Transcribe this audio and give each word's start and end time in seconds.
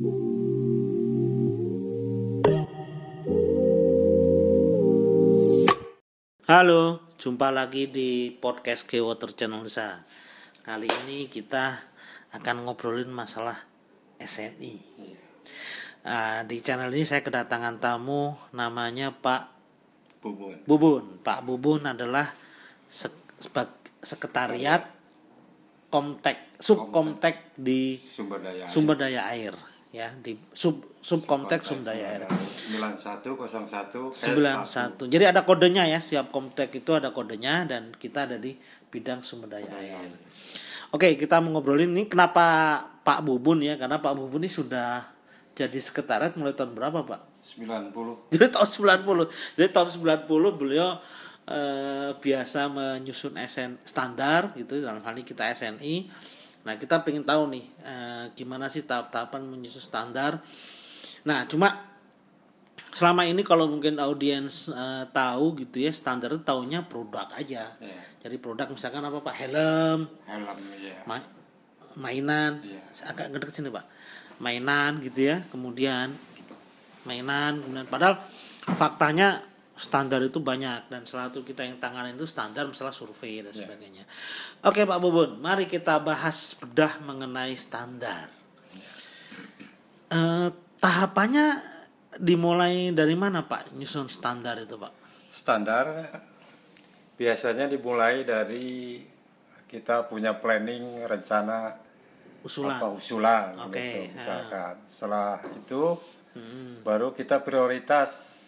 Halo, 0.00 0.16
jumpa 7.20 7.52
lagi 7.52 7.92
di 7.92 8.32
podcast 8.32 8.88
Geowater 8.88 9.36
Channel 9.36 9.68
Sa. 9.68 10.00
Kali 10.64 10.88
ini 11.04 11.28
kita 11.28 11.76
akan 12.32 12.64
ngobrolin 12.64 13.12
masalah 13.12 13.60
SNI. 14.16 14.80
Nah, 16.08 16.48
di 16.48 16.64
channel 16.64 16.88
ini 16.96 17.04
saya 17.04 17.20
kedatangan 17.20 17.76
tamu 17.76 18.32
namanya 18.56 19.12
Pak 19.12 19.52
Bubun. 20.24 20.64
Bubun. 20.64 21.20
Pak 21.20 21.44
Bubun 21.44 21.84
adalah 21.84 22.32
sek- 22.88 23.36
sekretariat 24.00 24.96
Komtek, 25.92 26.56
subkomtek 26.56 27.52
di 27.52 28.00
Sumber 28.00 28.40
daya. 28.40 28.64
air. 28.64 28.70
sumber 28.72 28.96
daya 28.96 29.28
air 29.28 29.69
ya 29.90 30.14
di 30.22 30.38
sub 30.54 30.86
subkomtek 31.02 31.66
sumber 31.66 31.96
daya 31.96 32.22
air. 32.22 32.22
9101 32.30 34.14
91. 34.14 35.10
Jadi 35.10 35.24
ada 35.26 35.42
kodenya 35.42 35.88
ya, 35.88 35.98
setiap 35.98 36.30
komtek 36.30 36.70
itu 36.76 36.94
ada 36.94 37.10
kodenya 37.10 37.66
dan 37.66 37.90
kita 37.96 38.28
ada 38.28 38.36
di 38.38 38.54
bidang 38.92 39.24
sumber 39.24 39.58
daya 39.58 39.72
air. 39.80 40.12
Oke, 40.90 41.14
kita 41.14 41.38
mau 41.38 41.58
ngobrolin 41.58 41.90
ini 41.94 42.10
kenapa 42.10 42.78
Pak 43.06 43.22
Bubun 43.22 43.62
ya? 43.62 43.78
Karena 43.78 44.02
Pak 44.02 44.14
Bubun 44.14 44.42
ini 44.42 44.50
sudah 44.50 45.06
jadi 45.54 45.78
sekretariat 45.78 46.34
mulai 46.34 46.54
tahun 46.54 46.74
berapa, 46.74 47.06
Pak? 47.06 47.20
90 47.40 48.34
Jadi 48.34 48.46
tahun 48.52 48.68
90. 48.68 49.56
Jadi 49.56 49.68
tahun 49.72 49.88
90 49.88 50.60
beliau 50.60 51.00
eh, 51.48 52.10
biasa 52.18 52.68
menyusun 52.68 53.34
SN 53.40 53.80
standar 53.82 54.52
gitu 54.54 54.84
dalam 54.84 55.00
hal 55.00 55.14
ini 55.16 55.24
kita 55.24 55.48
SNI. 55.50 56.10
Nah, 56.60 56.76
kita 56.76 57.00
pengen 57.00 57.24
tahu 57.24 57.48
nih 57.48 57.64
eh, 57.80 58.24
gimana 58.36 58.68
sih 58.68 58.84
tahap-tahapan 58.84 59.44
menyusun 59.44 59.80
standar. 59.80 60.40
Nah, 61.24 61.48
cuma 61.48 61.88
selama 62.90 63.22
ini 63.24 63.40
kalau 63.40 63.70
mungkin 63.70 63.96
audiens 63.96 64.68
eh, 64.68 65.04
tahu 65.10 65.56
gitu 65.56 65.80
ya 65.80 65.92
standar 65.92 66.32
itu 66.34 66.42
taunya 66.44 66.84
produk 66.84 67.28
aja. 67.32 67.72
Iya. 67.80 68.00
Jadi 68.20 68.36
produk 68.36 68.68
misalkan 68.68 69.00
apa 69.00 69.18
Pak 69.20 69.36
helm, 69.40 70.04
helm 70.28 70.44
ya. 70.76 71.00
ma- 71.08 71.38
mainan 71.98 72.60
Iya. 72.62 72.80
agak 73.10 73.34
ngedeket 73.34 73.54
sini 73.56 73.70
pak 73.72 73.82
mainan 74.38 75.02
gitu 75.02 75.26
ya 75.26 75.42
kemudian 75.50 76.14
mainan 77.02 77.58
kemudian 77.58 77.86
padahal 77.90 78.22
faktanya 78.78 79.42
standar 79.80 80.20
itu 80.20 80.44
banyak 80.44 80.92
dan 80.92 81.08
salah 81.08 81.32
satu 81.32 81.40
kita 81.40 81.64
yang 81.64 81.80
tangan 81.80 82.12
itu 82.12 82.28
standar 82.28 82.68
masalah 82.68 82.92
survei 82.92 83.40
dan 83.40 83.56
sebagainya. 83.56 84.04
Oke 84.60 84.84
pak 84.84 85.00
Bubun 85.00 85.40
mari 85.40 85.64
kita 85.64 85.96
bahas 86.04 86.52
bedah 86.60 87.00
mengenai 87.00 87.56
standar. 87.56 88.28
Eh, 90.10 90.48
tahapannya 90.78 91.46
dimulai 92.20 92.92
dari 92.92 93.16
mana 93.16 93.40
pak 93.40 93.72
nyusun 93.72 94.12
standar 94.12 94.60
itu 94.60 94.76
pak? 94.76 94.92
Standar 95.32 95.86
biasanya 97.16 97.70
dimulai 97.70 98.26
dari 98.26 99.00
kita 99.64 100.10
punya 100.10 100.34
planning 100.34 101.06
rencana 101.06 101.72
usulan. 102.42 102.76
apa 102.76 102.86
usulan 102.90 103.54
Oke, 103.64 103.78
gitu 103.78 103.98
misalkan. 104.18 104.74
Setelah 104.90 105.40
itu 105.56 105.96
Hmm. 106.30 106.78
baru 106.86 107.10
kita 107.10 107.42
prioritas 107.42 108.38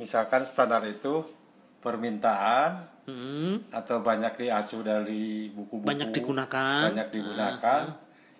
misalkan 0.00 0.48
standar 0.48 0.80
itu 0.88 1.20
permintaan 1.84 2.90
Hmm, 3.10 3.66
atau 3.74 4.06
banyak 4.06 4.38
diacu 4.38 4.86
dari 4.86 5.50
buku-buku 5.50 5.82
banyak 5.82 6.14
digunakan. 6.14 6.94
banyak 6.94 7.08
digunakan 7.10 7.82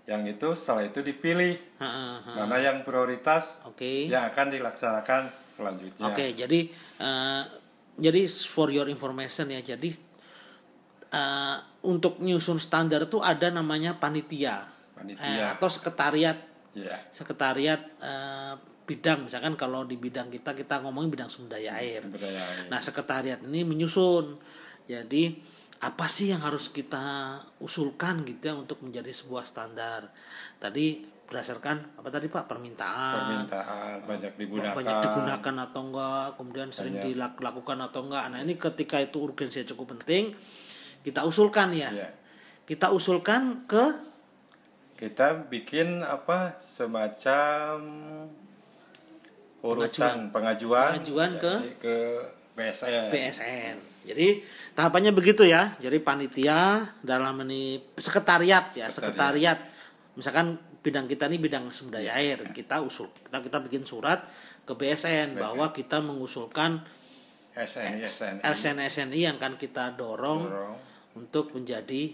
yang 0.06 0.22
itu 0.26 0.48
setelah 0.54 0.86
itu 0.86 1.02
dipilih. 1.02 1.58
Ha, 1.82 1.86
ha, 1.86 2.06
ha. 2.22 2.32
mana 2.38 2.56
yang 2.62 2.86
prioritas 2.86 3.58
oke. 3.66 4.06
yang 4.06 4.30
akan 4.30 4.46
dilaksanakan 4.54 5.30
selanjutnya. 5.30 6.06
Oke, 6.06 6.34
jadi 6.38 6.70
eh, 7.02 7.42
jadi 7.98 8.20
for 8.46 8.70
your 8.70 8.86
information 8.86 9.50
ya. 9.50 9.58
Jadi 9.62 9.90
eh, 11.14 11.56
untuk 11.82 12.22
nyusun 12.22 12.62
standar 12.62 13.10
itu 13.10 13.18
ada 13.18 13.50
namanya 13.50 13.98
panitia, 13.98 14.70
Panitia. 14.94 15.26
Eh, 15.26 15.46
atau 15.50 15.66
sekretariat. 15.66 16.38
Ya 16.70 16.94
sekretariat 17.10 17.82
eh, 17.98 18.54
bidang. 18.90 19.30
Misalkan 19.30 19.54
kalau 19.54 19.86
di 19.86 19.94
bidang 19.94 20.26
kita 20.34 20.58
kita 20.58 20.82
ngomongin 20.82 21.14
bidang 21.14 21.30
sumber 21.30 21.62
daya 21.62 21.78
air. 21.78 22.02
sumber 22.02 22.18
daya 22.18 22.42
air. 22.42 22.66
Nah, 22.66 22.82
sekretariat 22.82 23.38
ini 23.46 23.62
menyusun. 23.62 24.34
Jadi 24.90 25.38
apa 25.80 26.10
sih 26.10 26.34
yang 26.34 26.42
harus 26.42 26.74
kita 26.74 27.38
usulkan 27.62 28.26
gitu 28.26 28.50
ya 28.50 28.54
untuk 28.58 28.82
menjadi 28.82 29.14
sebuah 29.14 29.46
standar? 29.46 30.10
Tadi 30.58 31.20
berdasarkan 31.30 32.02
apa 32.02 32.10
tadi 32.10 32.26
Pak 32.26 32.50
permintaan 32.50 33.14
permintaan 33.22 33.96
banyak 34.02 34.34
digunakan 34.34 34.74
banyak 34.74 34.96
digunakan 34.98 35.54
atau 35.70 35.80
enggak 35.86 36.26
kemudian 36.34 36.68
sering 36.74 36.98
Banyak. 36.98 37.38
dilakukan 37.38 37.78
atau 37.86 38.00
enggak 38.02 38.24
nah 38.34 38.38
ini 38.42 38.58
ketika 38.58 38.98
itu 38.98 39.22
urgensinya 39.22 39.62
cukup 39.70 39.94
penting 39.94 40.34
kita 41.06 41.22
usulkan 41.22 41.70
ya 41.70 41.94
ya 41.94 42.10
kita 42.66 42.90
usulkan 42.90 43.62
ke 43.70 43.94
kita 44.98 45.46
bikin 45.46 46.02
apa 46.02 46.58
semacam 46.58 47.78
urutan 49.60 50.32
pengajuan. 50.32 50.96
Pengajuan 50.96 51.30
ke? 51.36 51.54
ke 51.80 51.96
BSN 52.56 53.08
BSN 53.12 53.90
jadi 54.00 54.40
tahapannya 54.72 55.12
begitu 55.12 55.44
ya. 55.44 55.76
Jadi 55.76 56.00
panitia 56.00 56.88
dalam 57.04 57.36
ini 57.44 57.80
sekretariat 58.00 58.72
ya 58.72 58.88
sekretariat. 58.88 59.60
misalkan 60.18 60.58
bidang 60.82 61.06
kita 61.06 61.30
ini 61.30 61.38
bidang 61.38 61.70
sumber 61.70 62.02
daya 62.02 62.18
air 62.18 62.40
kita 62.50 62.82
usul 62.82 63.08
kita 63.14 63.40
kita 63.46 63.62
bikin 63.62 63.86
surat 63.86 64.26
ke 64.66 64.74
BSN 64.74 65.38
bahwa 65.38 65.70
kita 65.70 66.02
mengusulkan 66.02 66.82
SN 67.54 68.02
SN 68.04 68.34
SN 68.42 68.76
SNI 68.80 69.20
yang 69.30 69.38
akan 69.38 69.54
kita 69.54 69.94
dorong 69.94 70.50
dorong. 70.50 70.76
untuk 71.14 71.54
menjadi 71.54 72.10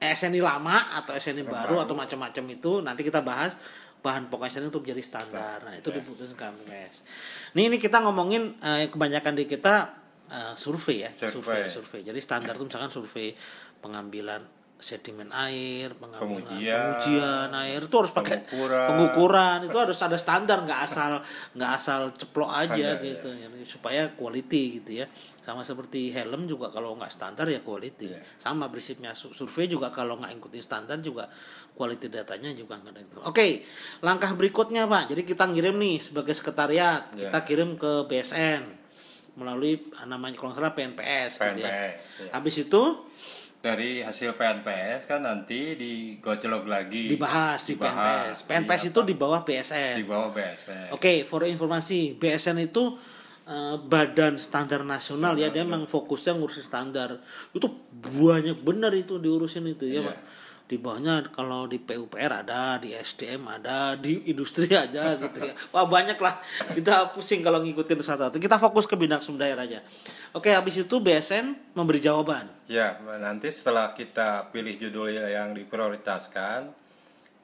SNI 0.00 0.40
lama 0.42 0.76
atau 1.00 1.12
SNI 1.14 1.44
baru. 1.46 1.80
atau 1.80 1.94
macam-macam 1.96 2.44
itu. 2.52 2.72
Nanti 2.84 3.00
kita 3.06 3.24
bahas 3.24 3.56
bahan 4.04 4.28
pokok 4.28 4.44
SNI 4.52 4.68
untuk 4.68 4.84
menjadi 4.84 5.00
standar. 5.00 5.64
Nah, 5.64 5.80
itu 5.80 5.88
diputuskan 5.88 6.52
KMS. 6.60 6.96
Nih 7.56 7.72
ini 7.72 7.80
kita 7.80 8.04
ngomongin 8.04 8.52
eh, 8.60 8.92
kebanyakan 8.92 9.32
di 9.32 9.48
kita 9.48 9.96
eh, 10.28 10.52
survei 10.52 11.08
ya, 11.08 11.10
survei. 11.16 11.64
Survei. 11.64 11.72
survei. 11.72 12.00
Jadi 12.04 12.20
standar 12.20 12.52
itu 12.52 12.68
misalkan 12.68 12.92
survei 12.92 13.32
pengambilan 13.80 14.44
sedimen 14.76 15.30
air, 15.30 15.94
pengambilan 15.94 16.44
Pengujian. 16.44 16.76
pengujian 16.92 17.50
air 17.56 17.80
itu 17.80 17.94
harus 17.94 18.10
pakai 18.10 18.42
Pengukuran. 18.42 18.86
pengukuran, 18.86 19.58
itu 19.62 19.76
harus 19.76 19.96
ada 19.98 20.14
standar 20.14 20.60
nggak 20.60 20.80
asal 20.82 21.12
nggak 21.52 21.70
asal 21.72 22.00
ceplok 22.10 22.50
aja 22.50 22.74
Ada, 22.92 23.00
gitu 23.00 23.28
Jadi 23.30 23.64
supaya 23.64 24.12
quality 24.12 24.62
gitu 24.76 24.90
ya 24.94 25.06
sama 25.38 25.60
seperti 25.60 26.10
helm 26.10 26.44
juga 26.44 26.68
kalau 26.68 26.94
nggak 26.94 27.08
standar 27.08 27.46
ya 27.46 27.60
quality 27.60 28.10
Iya. 28.10 28.20
sama 28.36 28.68
prinsipnya 28.68 29.12
Su- 29.12 29.32
survei 29.32 29.64
juga 29.66 29.88
kalau 29.88 30.16
nggak 30.16 30.34
ikuti 30.34 30.58
standar 30.58 30.98
juga 30.98 31.32
quality 31.70 32.06
datanya 32.06 32.52
juga 32.52 32.76
nggak 32.76 32.92
ada 32.92 33.00
itu 33.00 33.16
oke 33.20 33.46
langkah 34.00 34.32
berikutnya 34.32 34.84
pak 34.84 35.08
jadi 35.08 35.22
kita 35.22 35.44
ngirim 35.46 35.76
nih 35.76 35.96
sebagai 35.98 36.32
sekretariat 36.32 37.08
Iya. 37.10 37.30
kita 37.30 37.38
kirim 37.42 37.70
ke 37.74 38.04
BSN 38.04 38.84
melalui 39.34 39.74
namanya 40.04 40.34
kalau 40.34 40.50
nggak 40.50 40.60
salah 40.60 40.74
PNPS, 40.74 41.32
gitu 41.32 41.60
ya. 41.60 41.70
PNPS 41.70 41.98
ya. 42.20 42.30
habis 42.32 42.54
itu 42.60 42.82
dari 43.64 44.04
hasil 44.04 44.36
PNPS 44.36 45.08
kan 45.08 45.24
nanti 45.24 45.72
digojlok 45.72 46.68
lagi 46.68 47.08
dibahas 47.08 47.64
di 47.64 47.80
PNPS 47.80 47.88
Dibahas. 47.88 48.36
PNPS 48.44 48.82
Di 48.84 48.88
itu 48.92 49.00
di 49.08 49.14
bawah 49.16 49.40
BSN 49.40 49.96
di 49.96 50.04
bawah 50.04 50.28
BSN 50.28 50.92
Oke, 50.92 51.24
for 51.24 51.48
informasi, 51.48 52.12
BSN 52.20 52.60
itu 52.60 52.92
eh, 53.48 53.76
badan 53.80 54.36
standar 54.36 54.84
nasional 54.84 55.32
ya, 55.40 55.48
dia 55.48 55.64
memang 55.64 55.88
fokusnya 55.88 56.36
ngurusin 56.36 56.64
standar. 56.64 57.24
Itu 57.56 57.72
banyak 57.92 58.60
benar 58.60 58.92
itu 58.92 59.16
diurusin 59.16 59.64
itu 59.64 59.88
ya, 59.88 60.04
Iya. 60.04 60.12
Pak. 60.12 60.16
Di 60.64 60.80
bawahnya 60.80 61.28
kalau 61.28 61.68
di 61.68 61.76
PUPR 61.76 62.40
ada, 62.40 62.80
di 62.80 62.96
SDM 62.96 63.44
ada, 63.44 64.00
di 64.00 64.32
industri 64.32 64.72
aja 64.84 65.12
gitu 65.20 65.44
ya. 65.44 65.52
Wah, 65.76 65.84
banyak 65.84 66.16
lah. 66.16 66.40
Kita 66.72 67.12
pusing 67.12 67.44
kalau 67.44 67.60
ngikutin 67.60 68.00
satu-satu. 68.00 68.40
Kita 68.40 68.56
fokus 68.56 68.88
ke 68.88 68.96
bidang 68.96 69.20
sumber 69.20 69.52
daya 69.52 69.60
aja. 69.60 69.84
Oke, 70.32 70.48
habis 70.48 70.80
itu 70.80 70.96
BSN 71.04 71.76
memberi 71.76 72.00
jawaban. 72.00 72.48
Ya, 72.64 72.96
nanti 73.20 73.52
setelah 73.52 73.92
kita 73.92 74.48
pilih 74.48 74.80
judul 74.80 75.12
yang 75.12 75.52
diprioritaskan, 75.52 76.72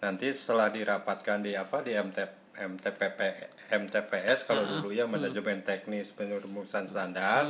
nanti 0.00 0.33
setelah 0.33 0.73
dirapatkan 0.73 1.44
di 1.44 1.53
apa 1.53 1.85
di 1.85 1.93
MT, 1.93 2.19
MTPP, 2.56 3.21
MTPS 3.69 4.49
kalau 4.49 4.65
dulu 4.65 4.97
ya 4.97 5.05
manajemen 5.05 5.61
teknis 5.61 6.11
penrumusan 6.17 6.89
standar, 6.89 7.44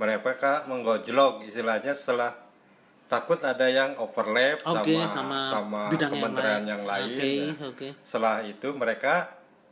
mereka 0.00 0.64
menggojlok 0.64 1.44
istilahnya 1.44 1.92
setelah 1.92 2.47
takut 3.08 3.40
ada 3.40 3.64
yang 3.66 3.96
overlap 3.96 4.60
Oke, 4.62 4.94
sama, 5.00 5.08
sama 5.08 5.40
sama 5.50 5.80
bidang 5.88 6.08
yang 6.08 6.20
kementerian 6.20 6.54
lain. 6.54 6.68
yang 6.68 6.82
lain. 6.84 7.08
Oke, 7.10 7.32
Nah, 7.34 7.66
oke. 7.66 7.88
Setelah 8.00 8.36
itu 8.42 8.68
mereka 8.72 9.14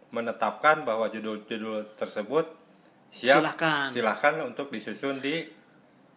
menetapkan 0.08 0.82
bahwa 0.82 1.06
judul-judul 1.06 1.94
tersebut 1.94 2.48
siap 3.10 3.38
Silahkan. 3.38 3.92
silahkan 3.92 4.34
untuk 4.42 4.68
disusun 4.68 5.18
di 5.18 5.44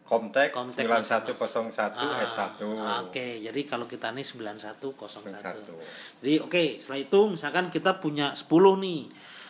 Komtek, 0.01 0.49
Komtek 0.49 0.89
9101 0.89 1.93
Ah, 1.93 2.25
S1. 2.25 2.57
Oke, 3.05 3.37
jadi 3.39 3.61
kalau 3.61 3.85
kita 3.85 4.09
nih 4.09 4.25
9101. 4.25 4.97
Satu. 5.37 5.77
Jadi 6.17 6.33
oke, 6.39 6.63
setelah 6.81 6.97
itu 6.99 7.19
misalkan 7.29 7.69
kita 7.69 7.93
punya 7.95 8.33
10 8.33 8.49
nih. 8.75 9.05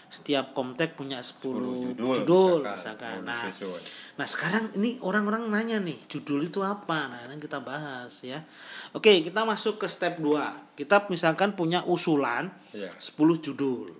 Setiap 0.09 0.57
komtek 0.57 0.97
punya 0.97 1.21
10, 1.21 1.38
10 1.38 1.94
judul, 1.94 2.13
judul, 2.17 2.59
misalkan. 2.65 3.21
misalkan. 3.21 3.29
Nah, 3.29 3.45
nah 4.17 4.25
sekarang 4.25 4.73
ini 4.73 4.97
orang-orang 5.06 5.45
nanya 5.45 5.77
nih, 5.77 6.01
judul 6.09 6.50
itu 6.50 6.65
apa? 6.65 7.13
Nah, 7.13 7.29
ini 7.29 7.38
kita 7.38 7.61
bahas 7.61 8.25
ya. 8.25 8.41
Oke, 8.91 9.21
kita 9.21 9.45
masuk 9.45 9.77
ke 9.77 9.85
step 9.85 10.17
2. 10.17 10.73
Kita 10.73 11.06
misalkan 11.07 11.53
punya 11.53 11.85
usulan 11.85 12.50
Iya. 12.73 12.89
10 12.97 13.38
judul. 13.38 13.94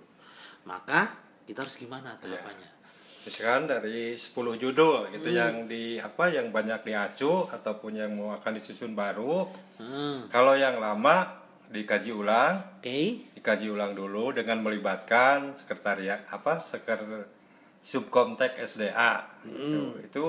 Maka 0.66 1.14
kita 1.46 1.62
harus 1.62 1.78
gimana 1.78 2.18
tahapannya? 2.18 2.82
Misalkan 3.20 3.68
dari 3.68 4.16
10 4.16 4.56
judul 4.56 5.12
gitu 5.12 5.28
Hmm. 5.30 5.38
yang 5.38 5.54
di 5.68 6.00
apa 6.00 6.26
yang 6.26 6.50
banyak 6.50 6.82
diacu 6.82 7.46
ataupun 7.46 7.92
yang 7.94 8.10
mau 8.16 8.34
akan 8.34 8.52
disusun 8.56 8.96
baru. 8.96 9.46
Hmm, 9.78 10.26
Kalau 10.26 10.56
yang 10.56 10.80
lama 10.80 11.39
dikaji 11.70 12.10
ulang, 12.10 12.58
Oke. 12.76 13.30
dikaji 13.32 13.70
ulang 13.70 13.94
dulu 13.94 14.30
dengan 14.30 14.58
melibatkan 14.58 15.54
sekretariat 15.54 16.26
apa 16.26 16.58
seker 16.58 17.30
subkomtek 17.78 18.58
SDA. 18.58 19.22
Hmm. 19.40 19.48
Itu, 19.48 19.80
itu 20.02 20.24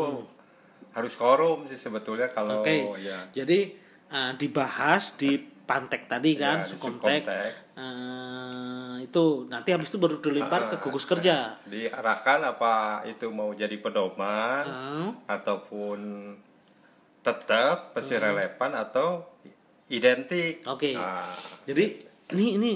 harus 0.91 1.13
korum 1.15 1.65
sih 1.65 1.75
sebetulnya 1.75 2.27
kalau 2.27 2.61
Oke. 2.61 2.93
ya 2.99 3.25
Jadi 3.33 3.73
eh, 4.07 4.31
dibahas 4.37 5.15
di 5.15 5.35
pantek 5.39 6.05
tadi 6.05 6.35
kan, 6.35 6.59
Ya, 6.59 6.67
subkontek. 6.67 7.23
subkontek. 7.25 7.53
Eh, 7.73 8.95
itu 9.01 9.25
nanti 9.47 9.69
habis 9.71 9.89
itu 9.89 9.97
baru 9.97 10.19
dilempar 10.19 10.69
ke 10.69 10.75
Ah, 10.77 10.79
gugus 10.79 11.05
kerja. 11.05 11.57
diarahkan 11.63 12.39
apa 12.45 12.73
itu 13.03 13.25
mau 13.27 13.49
jadi 13.51 13.73
pedoman 13.75 14.67
Hmm, 14.67 15.09
ataupun 15.25 15.99
tetap 17.21 17.93
masih 17.93 18.17
relevan 18.17 18.71
atau 18.75 19.25
identik. 19.91 20.63
Oke. 20.65 20.95
Nah, 20.95 21.27
Jadi 21.67 21.99
ini 22.31 22.45
ini 22.55 22.71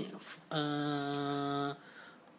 eh, 0.51 1.69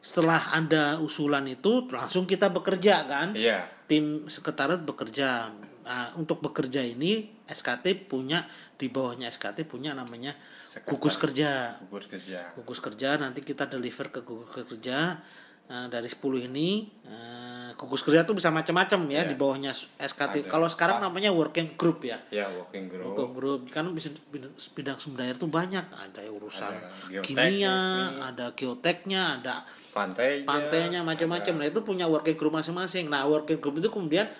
setelah 0.04 0.54
ada 0.54 1.00
usulan 1.00 1.48
itu 1.48 1.88
langsung 1.88 2.28
kita 2.28 2.52
bekerja 2.52 3.08
kan? 3.08 3.28
iya. 3.32 3.64
Tim 3.88 4.28
sekretariat 4.28 4.84
bekerja. 4.84 5.50
Nah, 5.86 6.10
untuk 6.18 6.42
bekerja 6.42 6.82
ini 6.82 7.30
SKT 7.46 8.10
punya 8.10 8.42
di 8.74 8.90
bawahnya 8.90 9.30
SKT 9.30 9.70
punya 9.70 9.94
namanya 9.94 10.34
gugus 10.82 11.14
kerja. 11.14 11.78
gugus 11.86 12.10
kerja. 12.10 12.52
gugus 12.58 12.82
kerja 12.82 13.14
nanti 13.22 13.46
kita 13.46 13.70
deliver 13.70 14.10
ke 14.10 14.20
gugus 14.26 14.66
kerja 14.66 15.22
Nah, 15.66 15.86
dari 15.86 16.06
10 16.06 16.20
ini 16.42 16.86
eh, 17.02 17.70
gugus 17.74 18.00
kerja 18.00 18.22
tuh 18.22 18.32
bisa 18.32 18.48
macam-macam 18.48 19.00
ya 19.06 19.20
Iya. 19.20 19.22
di 19.26 19.34
bawahnya 19.34 19.70
SKT. 19.98 20.46
Kalau 20.46 20.64
sekarang 20.66 20.98
namanya 20.98 21.28
working 21.28 21.74
group 21.74 22.02
ya. 22.02 22.22
Ya, 22.30 22.46
working 22.48 22.86
group. 22.86 23.12
Working 23.12 23.32
group 23.32 23.60
kan 23.68 23.84
bisa 23.90 24.08
bidang, 24.26 24.54
bidang 24.72 24.96
sumber 24.96 25.22
daya 25.22 25.34
tuh 25.34 25.46
banyak. 25.46 25.82
Ada 25.84 26.22
urusan 26.28 26.70
Ada 26.70 27.20
kimia, 27.20 27.76
nih. 28.08 28.22
ada 28.24 28.46
geoteknya, 28.52 29.22
ada 29.36 29.66
Pantainya. 29.90 30.46
pantainya 30.46 31.00
macam-macam. 31.02 31.54
Nah, 31.56 31.66
itu 31.66 31.80
punya 31.80 32.06
working 32.06 32.34
group 32.34 32.54
masing-masing. 32.54 33.06
Nah, 33.06 33.26
working 33.26 33.58
group 33.58 33.76
itu 33.76 33.88
kemudian 33.88 34.30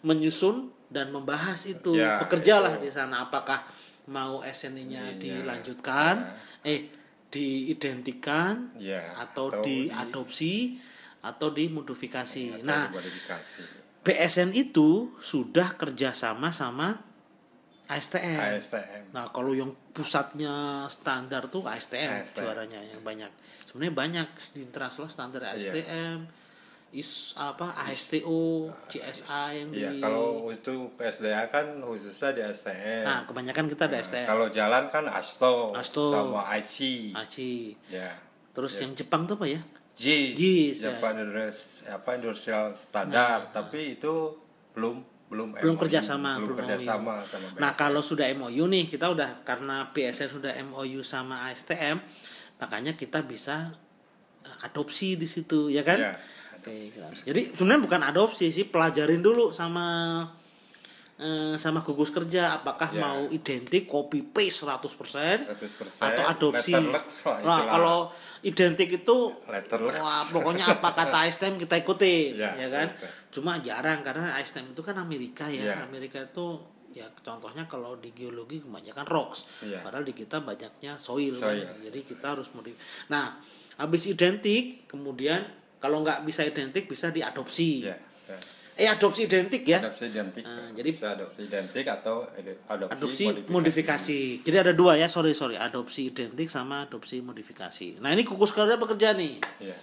menyusun 0.00 0.70
dan 0.86 1.10
membahas 1.10 1.66
itu. 1.66 1.98
Ya, 1.98 2.22
Bekerjalah 2.22 2.78
itu. 2.78 2.86
di 2.86 2.90
sana 2.90 3.26
apakah 3.26 3.66
mau 4.06 4.38
SNI-nya 4.40 5.12
Iya. 5.12 5.42
dilanjutkan, 5.42 6.30
eh 6.62 6.86
diidentikan 7.36 8.72
Ya, 8.80 9.12
atau, 9.20 9.52
atau 9.52 9.60
diadopsi 9.60 10.80
atau 11.20 11.52
dimodifikasi. 11.52 12.56
atau 12.56 12.64
nah, 12.64 12.88
dimodifikasi. 12.88 13.62
BSN 14.06 14.54
itu 14.54 15.18
sudah 15.18 15.74
kerjasama 15.76 16.54
sama 16.54 17.02
ASTM. 17.86 18.38
ASTM. 18.38 19.02
Nah, 19.14 19.30
kalau 19.30 19.54
yang 19.54 19.70
pusatnya 19.94 20.86
standar 20.90 21.46
tuh 21.50 21.66
ASTM, 21.66 22.22
ASTM. 22.22 22.38
juaranya 22.42 22.80
yang 22.82 23.02
banyak. 23.02 23.30
Sebenarnya 23.62 23.94
banyak 23.94 24.28
di 24.54 24.60
internasional 24.62 25.10
standar. 25.10 25.42
ASTM, 25.54 26.26
is 26.94 27.34
apa 27.34 27.74
ASTO, 27.76 28.70
yang 28.88 29.68
Iya, 29.74 29.90
di 29.90 30.00
kalau 30.00 30.48
itu 30.48 30.90
SDA 30.96 31.50
kan 31.50 31.82
khususnya 31.82 32.30
di 32.32 32.42
STM. 32.46 33.04
Nah, 33.04 33.20
kebanyakan 33.26 33.64
kita 33.68 33.90
ada 33.90 33.98
Nah, 33.98 34.06
STM. 34.06 34.26
Kalau 34.26 34.46
jalan 34.54 34.84
kan 34.88 35.04
ASTO, 35.10 35.74
Asto. 35.74 36.14
sama 36.14 36.46
IC. 36.56 36.76
ACI. 37.12 37.74
Ya. 37.90 38.14
Terus 38.54 38.72
yang 38.80 38.94
Jepang 38.94 39.26
tuh 39.26 39.36
apa 39.36 39.46
ya? 39.50 39.60
G, 39.96 40.36
GIS, 40.36 40.84
ya. 40.84 40.92
Japan 40.92 41.24
Industri- 41.24 41.88
apa 41.88 42.10
industrial 42.16 42.76
standar, 42.76 43.48
tapi 43.48 43.96
itu 43.96 44.36
belum 44.76 45.00
belum 45.26 45.58
belum 45.58 45.74
MOU, 45.74 45.82
kerjasama 45.82 46.38
belum 46.38 46.54
belum 46.54 46.58
kerjasama 46.62 47.12
MOU. 47.18 47.26
sama 47.26 47.46
nah 47.58 47.74
kalau 47.74 47.98
sudah 47.98 48.30
MOU 48.38 48.70
nih 48.70 48.86
kita 48.86 49.10
udah 49.10 49.42
karena 49.42 49.90
BSN 49.90 50.30
sudah 50.30 50.54
MOU 50.62 51.02
sama 51.02 51.50
ASTM 51.50 51.98
makanya 52.62 52.94
kita 52.94 53.26
bisa 53.26 53.74
eh, 54.46 54.56
adopsi 54.62 55.18
di 55.18 55.26
situ 55.26 55.66
ya 55.66 55.82
kan 55.82 56.14
Jadi 57.22 57.42
sebenarnya 57.48 57.82
bukan 57.82 58.02
adopsi 58.04 58.50
sih 58.50 58.66
pelajarin 58.66 59.18
dulu 59.18 59.50
sama 59.50 59.86
eh, 61.16 61.56
sama 61.56 61.80
gugus 61.80 62.10
kerja 62.10 62.52
apakah 62.54 62.92
Ya. 62.92 63.00
mau 63.00 63.20
identik 63.30 63.86
copy 63.86 64.20
paste 64.26 64.62
100%, 64.62 65.48
100%, 65.48 65.96
atau 66.02 66.24
adopsi 66.26 66.76
lah 66.76 67.02
nah 67.40 67.60
kalau 67.66 67.98
identik 68.42 68.90
itu 68.94 69.16
wah 69.96 70.22
pokoknya 70.28 70.76
apa 70.76 70.88
kata 70.92 71.16
ASTM 71.24 71.56
kita 71.56 71.80
ikutin 71.80 72.36
Ya, 72.36 72.52
ya 72.54 72.68
kan 72.68 72.88
betul. 72.92 73.08
cuma 73.32 73.56
jarang 73.60 74.04
karena 74.04 74.36
ASTM 74.36 74.76
itu 74.76 74.82
kan 74.82 74.92
Amerika 74.96 75.48
ya 75.48 75.72
Ya. 75.72 75.74
Amerika 75.80 76.20
itu 76.20 76.60
ya 76.92 77.08
contohnya 77.18 77.64
kalau 77.64 77.96
di 77.96 78.12
geologi 78.12 78.60
kebanyakan 78.60 79.06
rocks 79.06 79.48
Iya. 79.60 79.80
padahal 79.80 80.04
di 80.04 80.12
kita 80.12 80.40
banyaknya 80.40 80.96
soil, 80.98 81.32
kan. 81.34 81.48
Soil. 81.48 81.68
jadi 81.82 81.98
kita 82.02 82.36
harus 82.36 82.52
modif 82.52 82.76
nah 83.08 83.40
habis 83.76 84.04
identik 84.04 84.84
kemudian 84.86 85.48
kalau 85.86 86.02
nggak 86.02 86.26
bisa 86.26 86.42
identik 86.42 86.84
bisa 86.84 87.08
diadopsi 87.08 87.86
Ya, 87.86 87.94
ya. 88.26 88.36
eh 88.74 88.90
adopsi 88.90 89.24
identik 89.24 89.62
ya 89.62 89.78
Adopsi 89.78 90.10
identik. 90.10 90.42
Ah, 90.42 90.66
jadi- 90.74 90.90
bisa 90.90 91.14
adopsi 91.14 91.46
identik 91.46 91.86
atau 91.86 92.26
adopsi, 92.66 93.30
adopsi 93.30 93.46
modifikasi. 93.46 94.20
Jadi 94.42 94.56
ada 94.58 94.74
dua 94.74 94.98
ya, 94.98 95.06
sorry 95.06 95.30
sorry, 95.30 95.54
adopsi 95.54 96.10
identik 96.10 96.50
sama 96.50 96.84
adopsi 96.84 97.22
modifikasi. 97.22 98.02
Nah 98.02 98.10
ini 98.10 98.20
gugus 98.20 98.50
kerja 98.50 98.74
bekerja 98.74 99.14
nih. 99.14 99.38
Iya. 99.62 99.78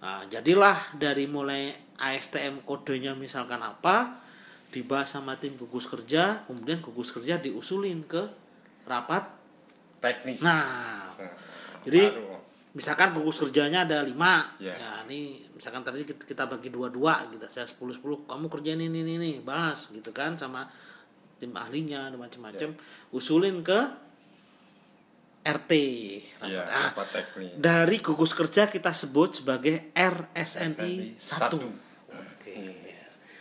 Nah, 0.00 0.24
jadilah 0.26 0.76
dari 0.94 1.24
mulai 1.24 1.72
ASTM 1.96 2.60
kodenya 2.62 3.12
misalkan 3.12 3.60
apa, 3.60 4.20
dibahas 4.68 5.08
sama 5.10 5.36
tim 5.36 5.56
gugus 5.56 5.84
kerja, 5.84 6.44
kemudian 6.44 6.80
gugus 6.80 7.10
kerja 7.10 7.36
diusulin 7.36 8.04
ke 8.04 8.28
rapat. 8.84 9.24
Teknis. 10.00 10.40
Nah, 10.40 10.64
Nah, 11.16 11.32
jadi 11.84 12.12
baru. 12.12 12.29
Misalkan 12.70 13.10
gugus 13.10 13.42
kerjanya 13.42 13.82
ada 13.82 14.02
lima, 14.02 14.46
Ya. 14.62 14.78
ya 14.78 14.90
ini 15.08 15.42
misalkan 15.52 15.82
tadi 15.82 16.06
kita, 16.06 16.46
bagi 16.46 16.70
dua-dua 16.70 17.26
gitu, 17.34 17.42
saya 17.50 17.66
10-10, 17.66 18.24
kamu 18.30 18.46
kerjain 18.46 18.78
ini 18.78 19.02
ini 19.02 19.12
ini, 19.18 19.32
bahas 19.42 19.90
gitu 19.90 20.14
kan 20.14 20.38
sama 20.38 20.70
tim 21.40 21.50
ahlinya 21.56 22.12
dan 22.12 22.20
macam-macam, 22.20 22.70
usulin 23.10 23.64
ke 23.64 23.80
RT. 25.40 25.72
Iya, 26.44 26.62
Nah, 26.68 26.92
dari 27.56 27.96
gugus 27.98 28.36
kerja 28.36 28.68
kita 28.68 28.92
sebut 28.92 29.40
sebagai 29.40 29.88
RSNI 29.96 31.16
1. 31.16 31.18
satu. 31.18 31.58
Oke. 32.12 32.52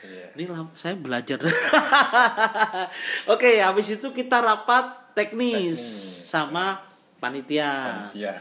Iya. 0.08 0.32
Ini 0.32 0.44
saya 0.80 0.96
belajar. 0.96 1.44
Oke, 3.36 3.60
habis 3.60 3.92
itu 3.92 4.08
kita 4.16 4.40
rapat 4.40 5.12
teknis, 5.12 5.76
Teknis. 5.76 6.32
sama 6.32 6.80
panitia. 7.20 8.08
Iya. 8.16 8.40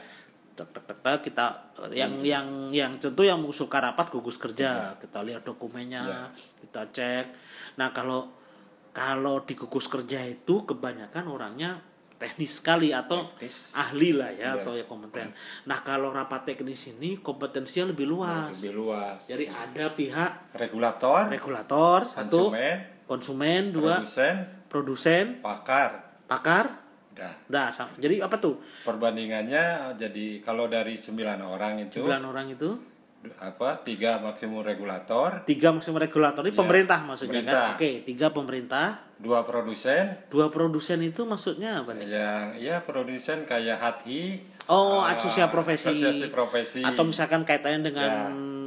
Tek, 0.59 0.75
tek, 0.75 0.85
tek, 0.91 0.99
tek, 0.99 1.19
kita 1.23 1.47
yang 1.95 2.19
yang 2.27 2.75
yang 2.75 2.99
tentu 2.99 3.23
yang 3.23 3.39
mengusulkan 3.39 3.79
rapat 3.79 4.11
gugus 4.11 4.35
kerja. 4.35 4.99
Kita 4.99 5.23
lihat 5.23 5.47
dokumennya, 5.47 6.03
Iya. 6.03 6.23
kita 6.67 6.83
cek. 6.91 7.25
Nah, 7.79 7.95
kalau 7.95 8.27
kalau 8.91 9.47
di 9.47 9.55
gugus 9.55 9.87
kerja 9.87 10.19
itu 10.27 10.67
kebanyakan 10.67 11.31
orangnya 11.31 11.79
teknis 12.19 12.59
sekali 12.59 12.91
atau 12.91 13.31
Teknis. 13.39 13.79
ahli 13.79 14.11
lah 14.11 14.35
ya 14.35 14.59
Iya. 14.59 14.67
atau 14.67 14.75
ya 14.75 14.83
kompeten. 14.83 15.31
Nah, 15.71 15.79
kalau 15.87 16.11
rapat 16.11 16.51
teknis 16.51 16.91
ini 16.91 17.23
kompetensinya 17.23 17.95
lebih 17.95 18.11
luas. 18.11 18.59
Lebih 18.59 18.75
luas. 18.75 19.23
Jadi 19.31 19.47
ada 19.47 19.95
pihak 19.95 20.59
Regulator, 20.59 21.31
regulator 21.31 22.11
satu, 22.11 22.51
konsumen, 22.51 22.77
konsumen 23.07 23.63
dua, 23.71 24.03
produsen, 24.03 24.35
produsen, 24.67 25.25
pakar. 25.39 26.19
pakar. 26.27 26.88
Udah. 27.19 27.35
Udah, 27.51 27.67
sama. 27.75 27.91
jadi 27.99 28.23
apa 28.23 28.39
tuh? 28.39 28.63
Perbandingannya 28.87 29.65
jadi 29.99 30.39
kalau 30.39 30.71
dari 30.71 30.95
9 30.95 31.19
orang 31.43 31.83
itu 31.83 31.99
Sembilan 31.99 32.23
orang 32.23 32.47
itu, 32.55 32.79
apa? 33.37 33.83
Tiga 33.83 34.23
maksimum 34.23 34.63
regulator, 34.63 35.43
tiga 35.43 35.75
maksimum 35.75 35.99
regulator 35.99 36.47
ini 36.47 36.55
Iya, 36.55 36.61
pemerintah 36.63 36.99
maksudnya 37.03 37.43
pemerintah. 37.43 37.63
kan? 37.67 37.75
Oke, 37.75 37.91
tiga 38.07 38.27
pemerintah, 38.31 38.87
dua 39.19 39.43
produsen 39.43 40.05
dua 40.31 40.47
produsen 40.47 41.03
itu 41.03 41.27
maksudnya 41.27 41.83
apa 41.83 41.99
nih? 41.99 42.07
yang 42.07 42.47
ya 42.55 42.77
produsen 42.87 43.43
kayak 43.43 43.83
Hati 43.83 44.39
Oh, 44.69 45.01
Ah, 45.01 45.17
asosiasi 45.17 45.49
profesi. 45.49 45.89
asosiasi 45.91 46.29
profesi. 46.29 46.81
Atau 46.81 47.03
misalkan 47.03 47.41
kaitannya 47.43 47.81
dengan 47.83 48.11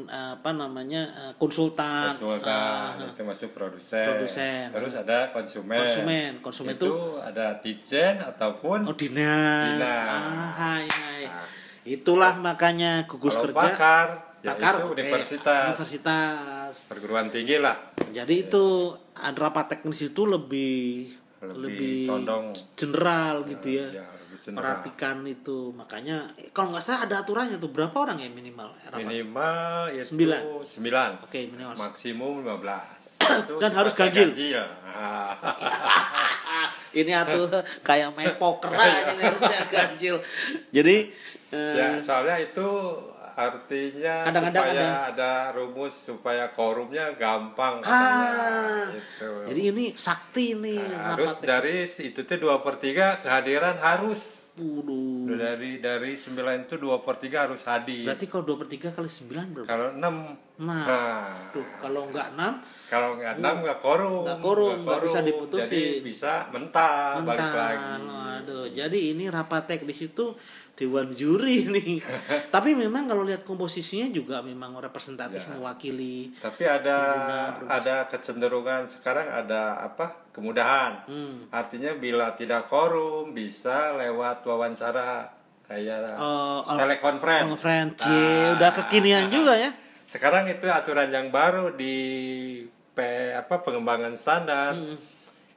Ya. 0.01 0.09
eh, 0.09 0.31
apa 0.35 0.49
namanya 0.51 1.01
eh, 1.07 1.33
konsultan. 1.35 2.09
konsultan 2.11 2.49
Ah, 2.97 3.05
itu 3.07 3.21
masuk 3.21 3.49
produsen. 3.51 4.05
Produsen. 4.07 4.65
Terus 4.67 4.93
ada 4.95 5.29
konsumen. 5.29 5.77
Konsumen. 5.79 6.29
Konsumen 6.41 6.73
itu 6.73 6.91
ada 7.17 7.53
tijen 7.59 8.17
ataupun 8.17 8.83
oh 8.83 8.95
dinas. 8.95 9.77
Dinas. 9.77 10.09
Ah, 10.09 10.49
hai, 10.51 10.83
hai. 10.83 11.23
Nah. 11.23 11.45
Itulah 11.83 12.33
makanya 12.35 13.05
gugus 13.05 13.33
kalau 13.33 13.45
kerja. 13.47 13.61
pakar, 13.63 14.07
ya 14.39 14.53
Pakar, 14.53 14.73
itu 14.75 14.81
oke. 14.83 14.93
universitas, 14.95 15.61
Universitas. 15.71 16.75
perguruan 16.85 17.29
tinggi 17.29 17.57
lah. 17.57 17.77
Jadi 18.07 18.35
itu 18.43 18.65
ada 19.15 19.37
rapat 19.39 19.65
teknis 19.71 20.01
itu 20.03 20.21
lebih 20.23 21.09
Lebih 21.41 22.05
condong. 22.05 22.45
general 22.77 23.41
gitu 23.49 23.67
ya. 23.81 23.87
Ya, 23.89 24.05
lebih. 24.05 24.53
Perhatikan 24.53 25.17
itu. 25.25 25.73
Makanya 25.73 26.29
eh, 26.37 26.53
kalau 26.53 26.69
nggak 26.71 26.85
salah 26.85 27.09
ada 27.09 27.25
aturannya 27.25 27.57
tuh 27.57 27.73
berapa 27.73 27.93
orang 27.97 28.21
ya 28.21 28.29
minimal 28.29 28.69
rapat? 28.87 29.01
Minimal 29.01 29.97
itu 29.97 30.05
Sembilan. 30.13 30.41
sembilan. 30.63 31.11
Oke, 31.25 31.39
minimal. 31.49 31.73
Maksimum 31.75 32.45
15. 32.45 33.21
Itu 33.45 33.53
Dan 33.57 33.71
harus 33.73 33.93
ganjil. 33.93 34.29
Ah. 34.85 35.33
Ini 36.99 37.11
atuh 37.15 37.47
kayak 37.87 38.11
main 38.13 38.35
poker 38.35 38.75
aja 38.75 39.15
harusnya 39.15 39.63
ganjil. 39.71 40.15
Jadi 40.69 41.09
eh, 41.55 41.75
ya, 41.75 41.87
soalnya 42.03 42.37
itu 42.37 42.67
artinya 43.33 44.15
Kadang-kadang 44.23 44.63
supaya 44.63 44.79
ada- 44.79 45.03
ada. 45.09 45.33
rumus 45.51 45.93
supaya 45.93 46.45
korumnya 46.49 47.13
gampang 47.13 47.79
ah. 47.83 48.89
Gitu. 48.89 49.29
jadi 49.47 49.61
ini 49.69 49.85
sakti 49.91 50.53
nih 50.53 50.81
Nah, 50.91 51.13
harus 51.13 51.37
dari 51.37 51.83
itu 51.85 52.19
tuh 52.19 52.37
dua 52.37 52.59
per 52.59 52.77
tiga 52.77 53.19
kehadiran 53.19 53.77
harus 53.77 54.51
Waduh. 54.53 55.31
dari 55.31 55.79
dari 55.79 56.13
sembilan 56.13 56.65
itu 56.65 56.75
dua 56.75 56.99
per 56.99 57.15
tiga 57.17 57.45
harus 57.45 57.63
hadir 57.63 58.03
Berarti 58.03 58.25
kalau 58.25 58.43
2 58.45 58.59
per 58.59 58.67
3 58.67 58.91
kali 58.91 59.07
9 59.07 59.31
berapa? 59.49 59.65
kalau 59.65 59.87
enam 59.93 60.15
Nah, 60.59 60.85
nah 60.85 61.19
tuh 61.49 61.65
kalau 61.77 62.05
nggak 62.07 62.35
6 62.35 62.61
kalau 62.91 63.15
nggak 63.15 63.39
enam 63.39 63.63
nggak 63.63 63.79
korum 63.79 64.27
Nggak 64.27 64.39
korum, 64.43 64.77
nggak 64.83 64.99
bisa 65.01 65.19
diputusin. 65.23 65.71
jadi 65.71 66.03
bisa 66.03 66.31
mentah, 66.51 67.23
balik 67.23 67.39
lagi. 67.49 68.03
Waduh, 68.03 68.65
jadi 68.67 68.99
ini 69.15 69.31
rapat 69.31 69.63
teknis 69.65 70.03
itu 70.03 70.35
dewan 70.73 71.07
juri 71.09 71.63
nih. 71.71 72.03
Tapi 72.55 72.75
memang 72.75 73.05
kalau 73.05 73.23
lihat 73.23 73.41
komposisinya 73.41 74.09
juga 74.09 74.43
memang 74.43 74.75
representatif 74.75 75.39
Ya. 75.39 75.55
mewakili. 75.55 76.35
tapi 76.35 76.63
ada 76.63 76.97
ada 77.63 77.95
kecenderungan 78.05 78.83
sekarang 78.85 79.23
ada 79.25 79.79
apa 79.79 80.27
kemudahan 80.29 81.07
Hmm. 81.07 81.47
artinya 81.47 81.95
bila 81.95 82.33
tidak 82.33 82.67
korum 82.67 83.31
bisa 83.31 83.95
lewat 83.95 84.43
wawancara 84.43 85.31
kayak 85.63 86.19
oh, 86.19 86.59
telekonferensi 86.67 87.47
Conference, 87.47 87.95
Nah. 88.03 88.59
Udah 88.59 88.71
kekinian 88.75 89.31
juga 89.31 89.55
ya. 89.55 89.71
Sekarang 90.03 90.43
itu 90.45 90.67
aturan 90.67 91.07
yang 91.07 91.31
baru 91.31 91.71
di 91.71 91.95
P, 92.91 92.99
apa 93.31 93.55
pengembangan 93.57 94.13
standar 94.13 94.73
Hmm. 94.73 94.99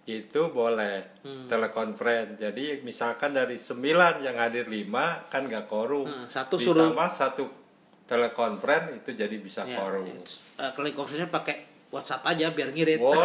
itu 0.05 0.43
boleh 0.49 1.19
telekonferensi. 1.49 2.39
Jadi 2.39 2.65
misalkan 2.81 3.33
dari 3.33 3.57
9 3.57 3.81
yang 4.21 4.37
hadir 4.37 4.65
5 4.65 5.27
kan 5.27 5.43
nggak 5.43 5.65
korum. 5.65 6.05
Hmm, 6.05 6.27
satu 6.27 6.55
suruh- 6.55 6.87
Ditambah 6.87 7.09
satu 7.09 7.45
telekonferensi 8.05 9.01
itu 9.01 9.11
jadi 9.13 9.37
bisa 9.37 9.65
Ya, 9.65 9.75
korum. 9.75 10.05
uh, 10.05 10.93
conference 10.93 11.27
pakai 11.29 11.57
WhatsApp 11.89 12.23
aja 12.27 12.51
biar 12.51 12.71
ngirit. 12.71 13.01
Boleh, 13.01 13.17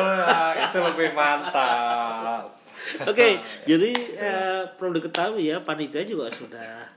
itu 0.65 0.77
lebih 0.79 1.11
mantap. 1.13 2.55
Oke, 3.03 3.43
jadi 3.69 3.91
eh, 4.15 4.61
perlu 4.71 4.95
diketahui 4.95 5.45
ya 5.45 5.59
panitia 5.59 6.01
juga 6.03 6.31
sudah 6.31 6.87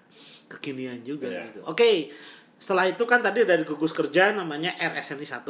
kekinian 0.47 1.03
juga 1.03 1.27
Iya. 1.27 1.49
gitu. 1.49 1.61
Oke, 1.67 2.13
setelah 2.55 2.87
itu 2.87 3.03
kan 3.03 3.19
tadi 3.19 3.43
dari 3.43 3.65
gugus 3.65 3.91
kerja 3.91 4.31
namanya 4.31 4.71
RSNI 4.73 5.27
1 5.27 5.43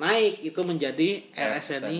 naik 0.00 0.40
itu 0.42 0.60
menjadi 0.64 1.28
RSNI 1.30 1.98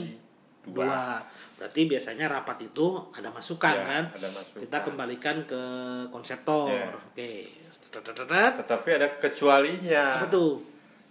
2. 0.65 0.73
dua. 0.73 1.21
Berarti 1.57 1.85
biasanya 1.85 2.25
rapat 2.27 2.65
itu 2.65 2.97
ada 3.13 3.29
masukan 3.29 3.77
Ya, 3.77 3.85
kan? 3.85 4.05
ada 4.17 4.29
masukan. 4.33 4.61
Kita 4.65 4.79
kembalikan 4.81 5.37
ke 5.45 5.63
konseptor. 6.09 6.73
Ya. 6.73 6.89
Oke. 6.89 7.53
Tetapi 7.93 8.89
ada 8.91 9.09
kecualinya. 9.21 10.17
Apa 10.17 10.33
tuh? 10.33 10.65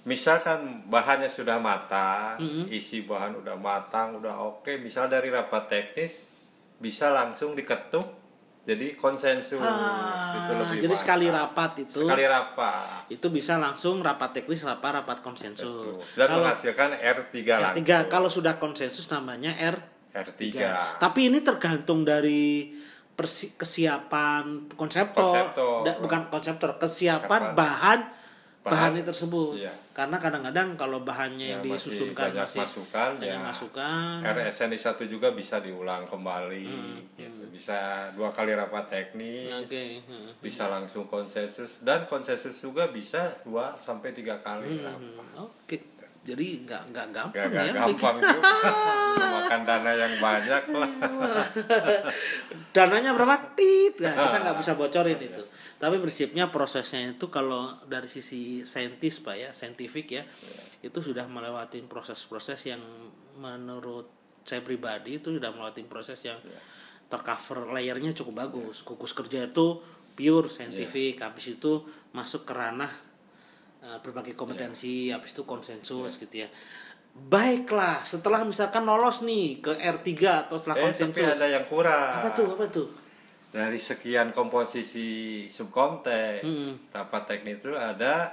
Misalkan 0.03 0.89
bahannya 0.89 1.29
sudah 1.29 1.62
matang, 1.62 2.39
Mm-hmm. 2.41 2.65
isi 2.72 3.05
bahan 3.05 3.38
udah 3.38 3.53
matang, 3.53 4.17
udah 4.17 4.41
oke. 4.41 4.74
Misal 4.79 5.05
dari 5.05 5.29
rapat 5.29 5.69
teknis 5.69 6.31
bisa 6.79 7.12
langsung 7.12 7.53
diketuk, 7.53 8.08
jadi 8.61 8.93
konsensus. 8.93 9.57
Ah, 9.57 10.35
itu 10.37 10.51
lebih 10.53 10.77
jadi 10.77 10.87
mantap. 10.87 11.01
sekali 11.01 11.27
rapat 11.27 11.71
itu 11.79 11.99
sekali 12.01 12.23
rapat. 12.23 13.09
itu 13.09 13.27
bisa 13.27 13.53
langsung 13.55 13.99
rapat 13.99 14.29
teknis 14.31 14.61
rapat 14.61 15.01
rapat 15.01 15.17
konsensus. 15.19 16.05
Dan 16.13 16.25
Kalau 16.25 16.45
menghasilkan 16.45 16.89
R3 16.93 17.33
R3 17.39 17.49
langsung. 17.79 17.85
kalau 18.07 18.29
sudah 18.29 18.55
konsensus 18.55 19.07
namanya 19.07 19.51
R 19.53 19.77
R3. 20.11 20.43
Tapi 20.97 21.19
ini 21.25 21.39
tergantung 21.39 22.01
dari 22.01 22.73
persi- 23.11 23.53
kesiapan 23.53 24.69
konseptor, 24.71 25.21
Konseptor. 25.23 25.83
Da- 25.83 25.97
bukan 25.97 26.21
konseptor, 26.27 26.69
kesiapan 26.75 27.25
Kesiapan. 27.25 27.53
bahan 27.53 27.99
Bahan. 28.59 28.75
bahannya 28.91 29.03
tersebut. 29.03 29.55
Iya. 29.55 29.71
Karena 29.89 30.17
kadang-kadang 30.17 30.75
kalau 30.75 30.99
bahannya 31.01 31.47
yang 31.49 31.61
Ya, 31.61 31.69
masih 31.69 31.89
disusunkan 31.89 32.27
banyak 32.27 32.43
masih 32.43 32.59
masukan, 32.61 33.11
ya. 33.17 33.35
masukan. 33.39 34.15
RSNI 34.21 34.77
1 34.77 35.07
juga 35.07 35.27
bisa 35.31 35.55
diulang 35.57 36.03
kembali. 36.03 36.67
Hmm, 36.67 36.99
gitu. 37.15 37.43
Bisa 37.49 37.77
dua 38.13 38.27
kali 38.29 38.51
rapat 38.51 38.85
teknis. 38.85 39.47
Oke. 39.49 39.99
hmm. 40.01 40.37
Bisa 40.37 40.67
langsung 40.67 41.07
konsensus 41.07 41.79
dan 41.79 42.03
konsensus 42.05 42.55
juga 42.57 42.87
bisa 42.87 43.19
dua 43.41 43.73
sampai 43.73 44.11
tiga 44.11 44.35
kali 44.37 44.77
rapat. 44.77 44.99
Hmm, 44.99 45.45
Oke. 45.45 45.77
Jadi 46.19 46.61
nggak 46.61 46.91
nggak 46.91 47.05
Gak, 47.07 47.15
gampang 47.31 47.47
gak 47.49 47.63
ya. 47.63 47.73
gampang 47.73 48.15
juga 48.27 48.51
makan 49.17 49.61
dana 49.63 49.91
yang 49.95 50.13
banyak 50.19 50.63
lah 50.69 50.89
dananya 52.69 53.11
berapa 53.13 53.35
tit 53.55 53.95
nah, 53.97 54.13
kita 54.13 54.37
nggak 54.43 54.57
bisa 54.57 54.71
bocorin 54.75 55.17
itu 55.17 55.41
tapi 55.79 55.95
prinsipnya 55.98 56.51
prosesnya 56.51 57.15
itu 57.15 57.31
kalau 57.31 57.71
dari 57.88 58.12
sisi 58.12 58.67
saintis 58.67 59.24
pak 59.24 59.36
ya 59.39 59.50
saintifik 59.55 60.07
ya 60.12 60.24
itu 60.83 61.00
sudah 61.00 61.24
melewati 61.24 61.79
proses-proses 61.88 62.59
yang 62.67 62.83
menurut 63.39 64.19
saya 64.43 64.59
pribadi 64.59 65.24
itu 65.24 65.31
sudah 65.36 65.55
melewati 65.55 65.88
proses 65.88 66.19
yang 66.27 66.39
tercover 67.09 67.74
layernya 67.74 68.13
cukup 68.13 68.45
bagus. 68.45 68.86
Gugus 68.86 69.12
kerja 69.17 69.50
itu 69.50 69.81
pure 70.13 70.48
saintifik. 70.48 71.19
Habis 71.19 71.57
itu 71.59 71.83
masuk 72.13 72.45
ke 72.45 72.53
ranah 72.53 72.93
uh, 73.83 73.98
berbagai 74.05 74.38
kompetensi 74.38 75.09
habis 75.09 75.33
itu 75.33 75.43
konsensus 75.43 76.21
gitu 76.21 76.45
ya. 76.45 76.50
Baiklah 77.19 78.05
setelah 78.05 78.45
misalkan 78.45 78.86
lolos 78.86 79.25
nih 79.25 79.59
ke 79.59 79.74
R3 79.75 80.07
atau 80.48 80.55
setelah 80.55 80.77
eh 80.77 80.81
tapi 80.81 80.88
konsensus. 80.93 81.25
ada 81.25 81.48
yang 81.50 81.65
kurang. 81.65 82.09
Apa 82.21 82.29
tuh 82.31 82.48
apa 82.53 82.65
tuh 82.69 82.88
dari 83.49 83.77
sekian 83.77 84.29
komposisi 84.29 85.09
subkonten 85.49 86.45
Mm-mm. 86.45 86.71
rapat 86.93 87.23
teknik 87.27 87.59
itu 87.59 87.73
ada 87.73 88.29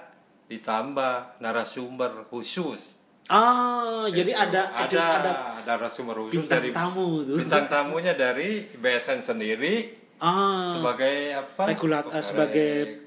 ditambah 0.47 1.41
narasumber 1.41 2.29
khusus. 2.29 2.95
Ah 3.27 4.07
jadi 4.07 4.31
ada 4.37 4.71
ada 4.71 5.03
ada, 5.19 5.33
narasumber 5.67 6.29
khusus 6.29 6.39
bintang 6.39 6.63
dari 6.63 6.71
tamu 6.71 7.27
tuh 7.27 7.37
bintang 7.41 7.67
tamunya 7.67 8.15
dari 8.15 8.71
BSN 8.71 9.21
sendiri. 9.21 9.75
Ah. 10.17 10.73
Sebagai 10.73 11.17
apa? 11.35 11.63
Regulat- 11.69 12.13
eh, 12.13 12.25
sebagai- 12.25 13.05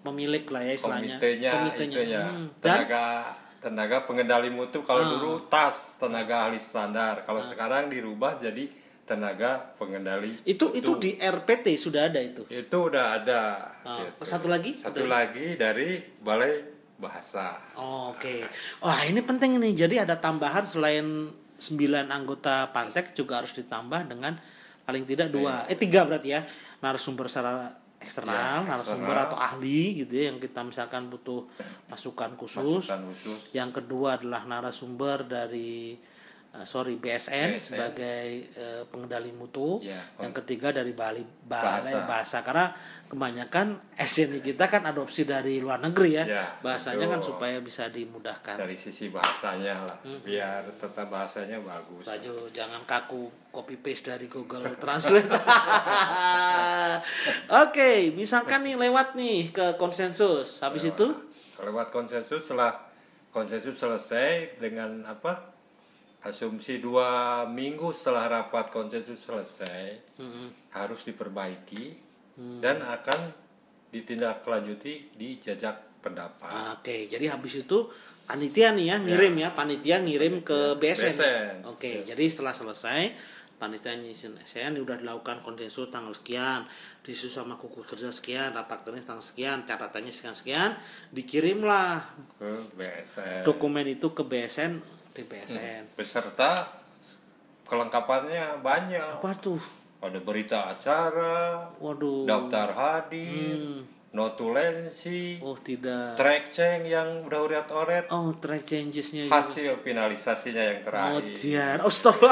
pemilik 0.00 0.46
lah 0.48 0.62
ya 0.62 0.72
istilahnya. 0.72 1.16
Komitenya, 1.20 1.50
itu 1.84 2.00
ya 2.06 2.24
Hmm. 2.30 2.48
dan 2.62 2.76
tenaga 2.86 3.04
tenaga 3.60 3.96
pengendali 4.06 4.48
mutu. 4.48 4.80
Kalau 4.86 5.02
Ah. 5.02 5.10
dulu 5.10 5.32
tas 5.50 5.98
tenaga 5.98 6.48
ahli 6.48 6.56
standar. 6.56 7.26
Kalau 7.26 7.42
sekarang 7.42 7.90
dirubah 7.90 8.38
jadi 8.38 8.70
tenaga 9.06 9.72
pengendali 9.74 10.34
itu 10.42 10.66
itu 10.72 10.92
di 10.98 11.14
RPT 11.14 11.78
sudah 11.78 12.10
ada 12.10 12.18
itu 12.18 12.42
itu 12.46 12.76
udah 12.76 13.04
ada 13.16 13.40
Ah, 13.80 14.02
gitu. 14.02 14.26
satu 14.26 14.46
lagi 14.46 14.76
satu 14.76 15.00
Ada- 15.00 15.08
lagi 15.08 15.54
dari 15.54 16.02
balai 16.18 16.74
bahasa 16.96 17.54
Oh, 17.74 18.10
Oke. 18.10 18.40
Wah, 18.80 19.04
ini 19.04 19.20
penting 19.20 19.60
nih. 19.60 19.76
Jadi 19.76 20.00
ada 20.00 20.16
tambahan 20.16 20.64
selain 20.64 21.28
9 21.54 21.76
anggota 22.08 22.66
Pantek 22.68 23.12
juga 23.12 23.38
harus 23.38 23.52
ditambah 23.52 24.08
dengan 24.08 24.32
paling 24.82 25.04
tidak 25.04 25.28
dua, 25.28 25.64
eh 25.66 25.76
tiga 25.76 26.02
berarti 26.02 26.32
ya. 26.32 26.40
Narasumber 26.80 27.28
secara 27.28 27.68
eksternal, 27.96 28.64
Ya, 28.64 28.70
narasumber 28.70 29.16
atau 29.18 29.36
ahli 29.36 30.00
gitu 30.00 30.12
ya 30.14 30.30
yang 30.30 30.38
kita 30.38 30.60
misalkan 30.62 31.06
butuh 31.06 31.44
masukan 31.86 32.32
khusus. 32.34 32.64
masukan 32.84 33.00
khusus 33.08 33.52
Yang 33.52 33.70
kedua 33.76 34.16
adalah 34.16 34.42
narasumber 34.42 35.22
dari 35.22 36.00
eh, 36.56 36.64
sorry 36.64 36.96
BSN, 36.96 37.56
BSN. 37.56 37.60
sebagai 37.60 38.26
eh, 38.50 38.82
pengendali 38.86 39.30
mutu. 39.30 39.78
Ya, 39.80 40.00
yang 40.18 40.32
ketiga 40.32 40.72
dari 40.72 40.90
Bali 40.90 41.20
Balai 41.44 41.92
Bahasa. 41.92 42.08
bahasa. 42.08 42.38
karena 42.40 42.66
kebanyakan 43.06 43.66
SNI 43.94 44.42
kita 44.42 44.66
kan 44.66 44.82
adopsi 44.82 45.22
dari 45.22 45.62
luar 45.62 45.78
negeri 45.78 46.18
ya, 46.18 46.24
Ya, 46.26 46.44
bahasanya 46.58 47.06
kan 47.06 47.22
betul. 47.22 47.38
supaya 47.38 47.62
bisa 47.62 47.86
dimudahkan 47.86 48.58
dari 48.58 48.74
sisi 48.74 49.14
bahasanya 49.14 49.86
lah 49.86 49.96
biar 50.26 50.66
tetap 50.74 51.06
bahasanya 51.06 51.62
bagus 51.62 52.02
Baju 52.02 52.50
jangan 52.50 52.82
kaku 52.82 53.30
copy 53.54 53.78
paste 53.78 54.10
dari 54.10 54.26
Google 54.26 54.74
Translate. 54.76 55.30
Oke, 57.64 58.12
misalkan 58.12 58.62
nih 58.62 58.76
lewat 58.76 59.14
nih 59.14 59.48
ke 59.48 59.66
konsensus. 59.76 60.60
Habis 60.60 60.90
itu 60.90 61.06
lewat 61.56 61.88
konsensus 61.88 62.44
setelah 62.44 62.76
konsensus 63.32 63.76
selesai 63.76 64.60
dengan 64.60 65.04
apa 65.06 65.55
asumsi 66.26 66.82
dua 66.82 67.42
minggu 67.46 67.94
setelah 67.94 68.26
rapat 68.42 68.74
konsensus 68.74 69.22
selesai 69.22 70.18
Mm-mm. 70.18 70.74
harus 70.74 71.06
diperbaiki 71.06 72.02
Hmm. 72.36 72.60
dan 72.60 72.84
akan 72.84 73.32
ditindaklanjuti 73.88 75.16
di 75.16 75.40
jajak 75.40 76.04
pendapat 76.04 76.52
Oke, 76.76 77.08
jadi 77.08 77.32
habis 77.32 77.64
itu 77.64 77.88
panitia 78.28 78.76
nih 78.76 78.92
ya 78.92 78.96
ngirim 79.00 79.34
ya, 79.40 79.56
panitia 79.56 80.04
ngirim 80.04 80.44
ke 80.44 80.76
BSN. 80.76 81.16
BSN. 81.16 81.54
Oke, 81.64 82.04
jadi 82.04 82.24
setelah 82.28 82.52
selesai 82.52 83.16
panitia 83.56 83.96
nyusun 83.96 84.36
SN 84.44 84.76
udah 84.76 85.00
dilakukan 85.00 85.40
konsensus 85.40 85.88
tanggal 85.88 86.12
sekian, 86.12 86.68
disusun 87.00 87.48
sama 87.48 87.56
kuku 87.56 87.80
kerja 87.80 88.12
sekian, 88.12 88.52
rapat 88.52 88.84
kerja 88.84 89.00
tanggal 89.00 89.24
sekian, 89.24 89.64
catatannya 89.64 90.12
sekian 90.12 90.36
sekian, 90.36 90.70
dikirimlah 91.16 92.04
ke 92.36 92.50
BSN 92.76 93.48
dokumen 93.48 93.88
itu 93.88 94.12
ke 94.12 94.20
BSN 94.20 94.76
di 95.16 95.24
BSN. 95.24 95.96
beserta 95.96 96.68
kelengkapannya 97.64 98.60
banyak 98.60 99.08
Apa 99.16 99.32
tuh? 99.34 99.58
ada 99.98 100.20
berita 100.20 100.68
acara 100.68 101.66
Waduh. 101.76 102.28
daftar 102.28 102.68
hadir 102.70 103.56
Hmm. 103.56 103.95
Notulensi 104.16 105.36
Oh 105.38 105.52
tidak. 105.54 106.16
track 106.16 106.48
change 106.48 106.88
yang 106.88 107.22
udah 107.22 107.38
oret-oret 107.38 108.08
Oh 108.08 108.32
track 108.32 108.64
changesnya 108.64 109.28
juga. 109.28 109.36
hasil 109.36 109.76
finalisasinya 109.78 110.62
yang 110.64 110.78
Oh 110.80 110.84
terakhir. 111.20 111.76
Oh 111.80 111.92
stop. 111.92 112.16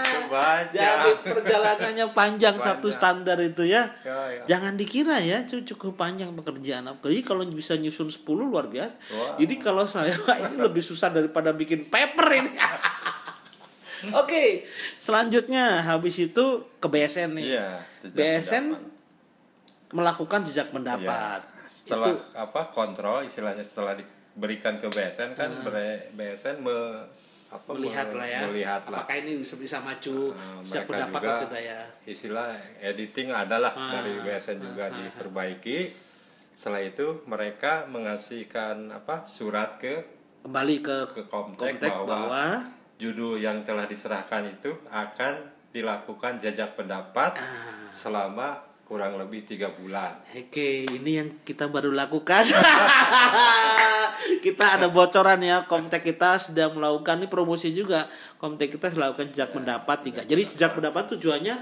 itu 0.00 0.18
banyak 0.26 0.72
Jadi 0.72 1.10
perjalanannya 1.22 2.06
panjang 2.10 2.56
satu 2.56 2.88
Banyak. 2.88 2.96
standar 2.96 3.38
itu 3.38 3.62
ya. 3.62 3.92
Ya, 4.00 4.18
ya. 4.32 4.42
Jangan 4.48 4.74
dikira 4.74 5.20
ya 5.20 5.44
cu- 5.44 5.66
cukup 5.66 5.94
panjang 5.96 6.32
pekerjaan. 6.32 6.88
Jadi 6.88 7.20
kalau 7.20 7.44
bisa 7.44 7.76
nyusun 7.76 8.08
10 8.08 8.24
luar 8.24 8.66
biasa. 8.66 8.94
Wah. 9.10 9.36
Jadi 9.36 9.54
kalau 9.56 9.84
saya 9.84 10.16
ini 10.42 10.56
lebih 10.56 10.80
susah 10.80 11.10
daripada 11.10 11.52
bikin 11.52 11.84
paper 11.84 12.26
ini. 12.32 12.50
Oke, 14.16 14.64
selanjutnya 14.96 15.84
habis 15.84 16.16
itu 16.16 16.44
ke 16.80 16.88
BSN 16.88 17.36
nih. 17.36 17.44
Iya, 17.52 17.68
BSN. 18.02 18.64
Melakukan 19.90 20.40
jejak 20.42 20.70
pendapat. 20.70 21.40
Iya. 21.42 21.58
setelah 21.72 22.06
Itu 22.06 22.14
apa 22.32 22.62
kontrol 22.68 23.18
istilahnya 23.20 23.62
setelah 23.62 23.94
diberikan 23.94 24.76
ke 24.76 24.86
BSN 24.86 25.32
kan 25.32 25.50
bre- 25.60 26.12
BSN 26.12 26.60
me, 26.60 26.76
apa, 27.48 27.66
Hmm. 27.66 27.74
melihat 27.74 28.06
me- 28.06 28.16
lah 28.16 28.26
ya. 28.28 28.40
melihat 28.46 28.82
lah 28.86 29.00
Apakah 29.00 29.16
ini 29.18 29.32
bisa 29.36 29.54
bisa 29.56 29.78
maju 29.80 30.16
jejak 30.60 30.84
mereka 30.84 30.90
pendapat 31.08 31.20
juga 31.20 31.30
atau 31.32 31.42
tidak 31.44 31.62
ya? 31.64 31.80
istilah 32.04 32.48
editing 32.78 33.28
adalah 33.30 33.72
Ah, 33.72 33.90
dari 33.92 34.14
BSN 34.18 34.58
juga 34.60 34.82
ah, 34.82 34.86
ah, 34.86 34.94
diperbaiki 34.94 35.78
setelah 36.52 36.82
itu 36.84 37.06
mereka 37.24 37.72
mengasihkan 37.86 38.76
apa 38.92 39.24
surat 39.24 39.74
ke 39.76 39.94
Kembali 40.40 40.76
ke 40.78 40.96
ke 41.10 41.22
Komtek, 41.26 41.76
kontek 41.76 41.92
bahwa, 41.92 42.06
bahwa 42.06 42.44
judul 42.96 43.36
yang 43.36 43.60
telah 43.60 43.84
diserahkan 43.84 44.46
itu 44.46 44.70
akan 44.86 45.34
dilakukan 45.68 46.38
jajak 46.38 46.72
pendapat 46.74 47.34
Ah. 47.34 47.90
selama 47.90 48.69
kurang 48.90 49.22
lebih 49.22 49.46
tiga 49.46 49.70
bulan 49.70 50.18
Oke, 50.34 50.82
ini 50.82 51.22
yang 51.22 51.30
kita 51.46 51.70
baru 51.70 51.94
lakukan. 51.94 52.42
kita 54.46 54.66
ada 54.74 54.90
bocoran 54.90 55.38
ya, 55.38 55.62
Komtek 55.70 56.10
kita 56.10 56.42
sedang 56.42 56.74
melakukan 56.74 57.22
ini 57.22 57.30
promosi 57.30 57.70
juga. 57.70 58.10
Komtek 58.42 58.74
kita 58.74 58.90
melakukan 58.90 59.30
jejak 59.30 59.54
pendapat 59.54 59.98
tiga. 60.02 60.26
Jadi 60.26 60.42
jejak 60.42 60.74
pendapat 60.74 61.06
tujuannya 61.14 61.54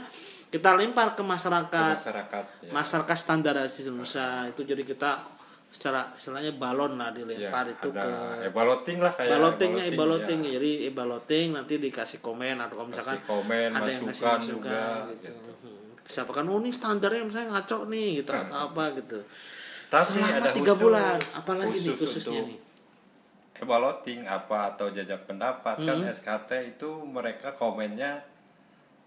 kita 0.48 0.72
lempar 0.72 1.12
ke 1.12 1.20
ke 1.20 1.22
masyarakat, 1.28 1.96
masyarakat 2.00 2.44
ya. 2.64 2.72
masyarakat 2.72 3.16
standarisasi 3.20 3.92
Indonesia 3.92 4.48
itu. 4.48 4.64
Jadi 4.64 4.82
kita 4.88 5.20
secara 5.68 6.08
istilahnya 6.16 6.56
balon 6.56 6.96
lah 6.96 7.12
dilempar 7.12 7.68
Ya, 7.68 7.76
itu 7.76 7.88
ke 7.92 8.10
evaluating 8.48 9.04
lah 9.04 9.12
kayak 9.12 9.36
ballotingnya 9.36 9.84
evaluating, 9.92 10.00
balloting 10.00 10.38
ya. 10.40 10.50
jadi 10.56 10.70
balloting 10.96 11.46
nanti 11.52 11.74
dikasih 11.76 12.24
komen 12.24 12.56
atau 12.56 12.80
kalau 12.80 12.88
misalkan 12.88 13.20
komen, 13.28 13.68
ada 13.76 13.84
yang 13.84 14.08
ngasih 14.08 14.24
masukan 14.24 14.40
masukan 14.40 14.48
juga, 14.48 14.80
gitu. 15.12 15.28
gitu. 15.28 15.77
Hmm. 16.08 16.24
Bisa 16.24 16.24
kan 16.24 16.42
oh 16.42 16.56
ini 16.56 16.70
standarnya 16.70 17.20
misalnya 17.22 17.52
ngaco 17.54 17.84
nih 17.86 18.08
gitu 18.18 18.32
atau 18.32 18.58
apa 18.66 18.96
gitu. 18.96 19.20
Tapi 19.88 20.04
Selama 20.10 20.28
ada 20.34 20.50
tiga 20.50 20.72
bulan, 20.74 21.16
apalagi 21.34 21.76
nih 21.78 21.92
khusus 21.94 22.16
khususnya 22.20 22.40
untuk 22.40 22.48
nih. 22.50 22.58
evaluating 23.58 24.20
apa 24.22 24.58
atau 24.70 24.86
jajak 24.88 25.20
pendapat 25.24 25.76
kan 25.78 25.96
Hmm. 25.98 26.08
SKT 26.08 26.50
itu 26.70 26.90
mereka 27.04 27.52
komennya 27.52 28.22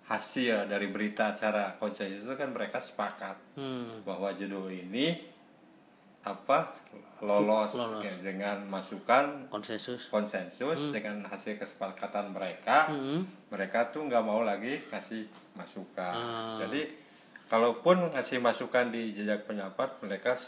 hasil 0.03 0.67
dari 0.67 0.87
berita 0.87 1.31
acara 1.31 1.73
konsensus 1.75 2.21
itu 2.21 2.35
kan 2.35 2.49
mereka 2.49 2.77
sepakat 2.77 3.37
Hmm. 3.55 4.03
bahwa 4.03 4.27
judul 4.31 4.67
ini 4.69 5.15
apa 6.21 6.69
lolos, 7.19 7.73
Lolos. 7.73 7.97
ya, 7.99 8.13
dengan 8.19 8.61
masukan 8.63 9.47
Konsensus. 9.47 10.05
konsensus 10.07 10.77
dengan 10.91 11.23
hasil 11.23 11.55
kesepakatan 11.55 12.29
mereka 12.29 12.85
Hmm. 12.87 13.25
mereka 13.47 13.87
tuh 13.87 14.03
nggak 14.03 14.21
mau 14.21 14.41
lagi 14.41 14.83
kasih 14.85 15.25
masukan 15.55 16.13
Ah. 16.13 16.57
jadi 16.59 16.91
kalaupun 17.51 18.15
ngasih 18.15 18.39
masukan 18.39 18.87
di 18.87 19.11
jejak 19.11 19.43
pendapat 19.43 19.99
mereka 19.99 20.39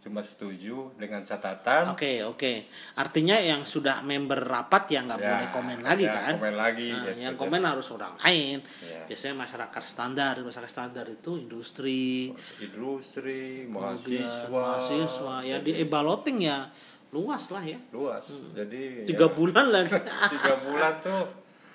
cuma 0.00 0.18
setuju 0.18 0.96
dengan 0.96 1.20
catatan 1.20 1.92
Oke 1.92 2.24
oke. 2.24 2.64
Artinya 2.96 3.36
yang 3.36 3.62
sudah 3.62 4.00
member 4.00 4.40
rapat 4.40 4.88
ya 4.88 5.04
nggak 5.04 5.20
Ya, 5.20 5.28
boleh 5.28 5.48
komen 5.52 5.78
lagi 5.78 6.04
ya, 6.04 6.16
kan? 6.16 6.34
komen 6.34 6.54
lagi, 6.56 6.88
Nah, 6.88 7.04
gitu. 7.06 7.18
yang 7.20 7.34
komen 7.36 7.60
harus 7.60 7.86
orang 7.92 8.16
lain. 8.16 8.58
Ya. 8.80 9.04
Biasanya 9.04 9.34
masyarakat 9.36 9.82
standar, 9.84 10.32
masyarakat 10.40 10.72
standar 10.72 11.04
itu 11.04 11.36
industri, 11.36 12.32
industri 12.58 13.68
mahasiswa 13.68 14.48
mahasiswa. 14.48 15.34
Ya 15.44 15.60
di 15.60 15.76
evaluating 15.78 16.48
ya 16.48 16.72
luas 17.12 17.52
lah 17.52 17.60
ya. 17.60 17.76
luas 17.92 18.24
jadi 18.56 19.04
Tiga 19.04 19.28
ya, 19.28 19.34
bulan 19.36 19.66
lagi. 19.68 20.00
tiga 20.32 20.54
bulan 20.64 20.92
tuh 20.98 21.22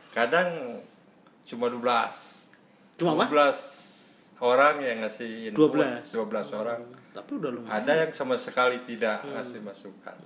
kadang 0.10 0.82
cuma 1.46 1.70
12 1.70 1.78
Cuma 2.98 3.12
apa? 3.14 3.26
12 4.46 4.48
orang 4.48 4.76
yang 4.80 4.98
ngasih 5.02 5.30
input 5.50 5.74
12. 5.74 6.06
12 6.06 6.54
orang 6.56 6.80
Tapi 7.12 7.32
udah 7.34 7.50
lumayan. 7.50 7.74
ada 7.74 7.94
yang 7.98 8.12
sama 8.12 8.36
sekali 8.36 8.78
tidak 8.84 9.20
Hmm. 9.20 9.34
ngasih 9.34 9.60
masukan 9.60 10.18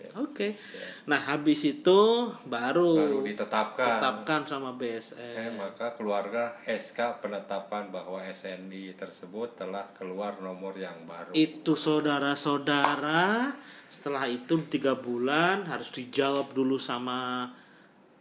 Ya, 0.00 0.08
Oke. 0.16 0.56
Nah 1.04 1.20
habis 1.20 1.60
itu 1.62 2.00
baru, 2.42 2.98
baru 2.98 3.20
ditetapkan 3.22 4.00
tetapkan 4.00 4.40
sama 4.42 4.72
Eh, 4.72 4.96
BSN. 4.96 5.54
maka 5.54 5.92
keluarga 5.92 6.56
SK 6.64 7.20
penetapan 7.20 7.92
bahwa 7.92 8.18
SNI 8.18 8.96
tersebut 8.96 9.54
telah 9.54 9.86
keluar 9.92 10.40
nomor 10.40 10.72
yang 10.74 11.04
baru 11.04 11.30
Itu 11.30 11.76
saudara-saudara. 11.76 13.54
Setelah 13.86 14.24
itu 14.24 14.56
tiga 14.66 14.96
bulan 14.96 15.68
harus 15.68 15.92
dijawab 15.92 16.50
dulu 16.50 16.74
sama 16.74 17.52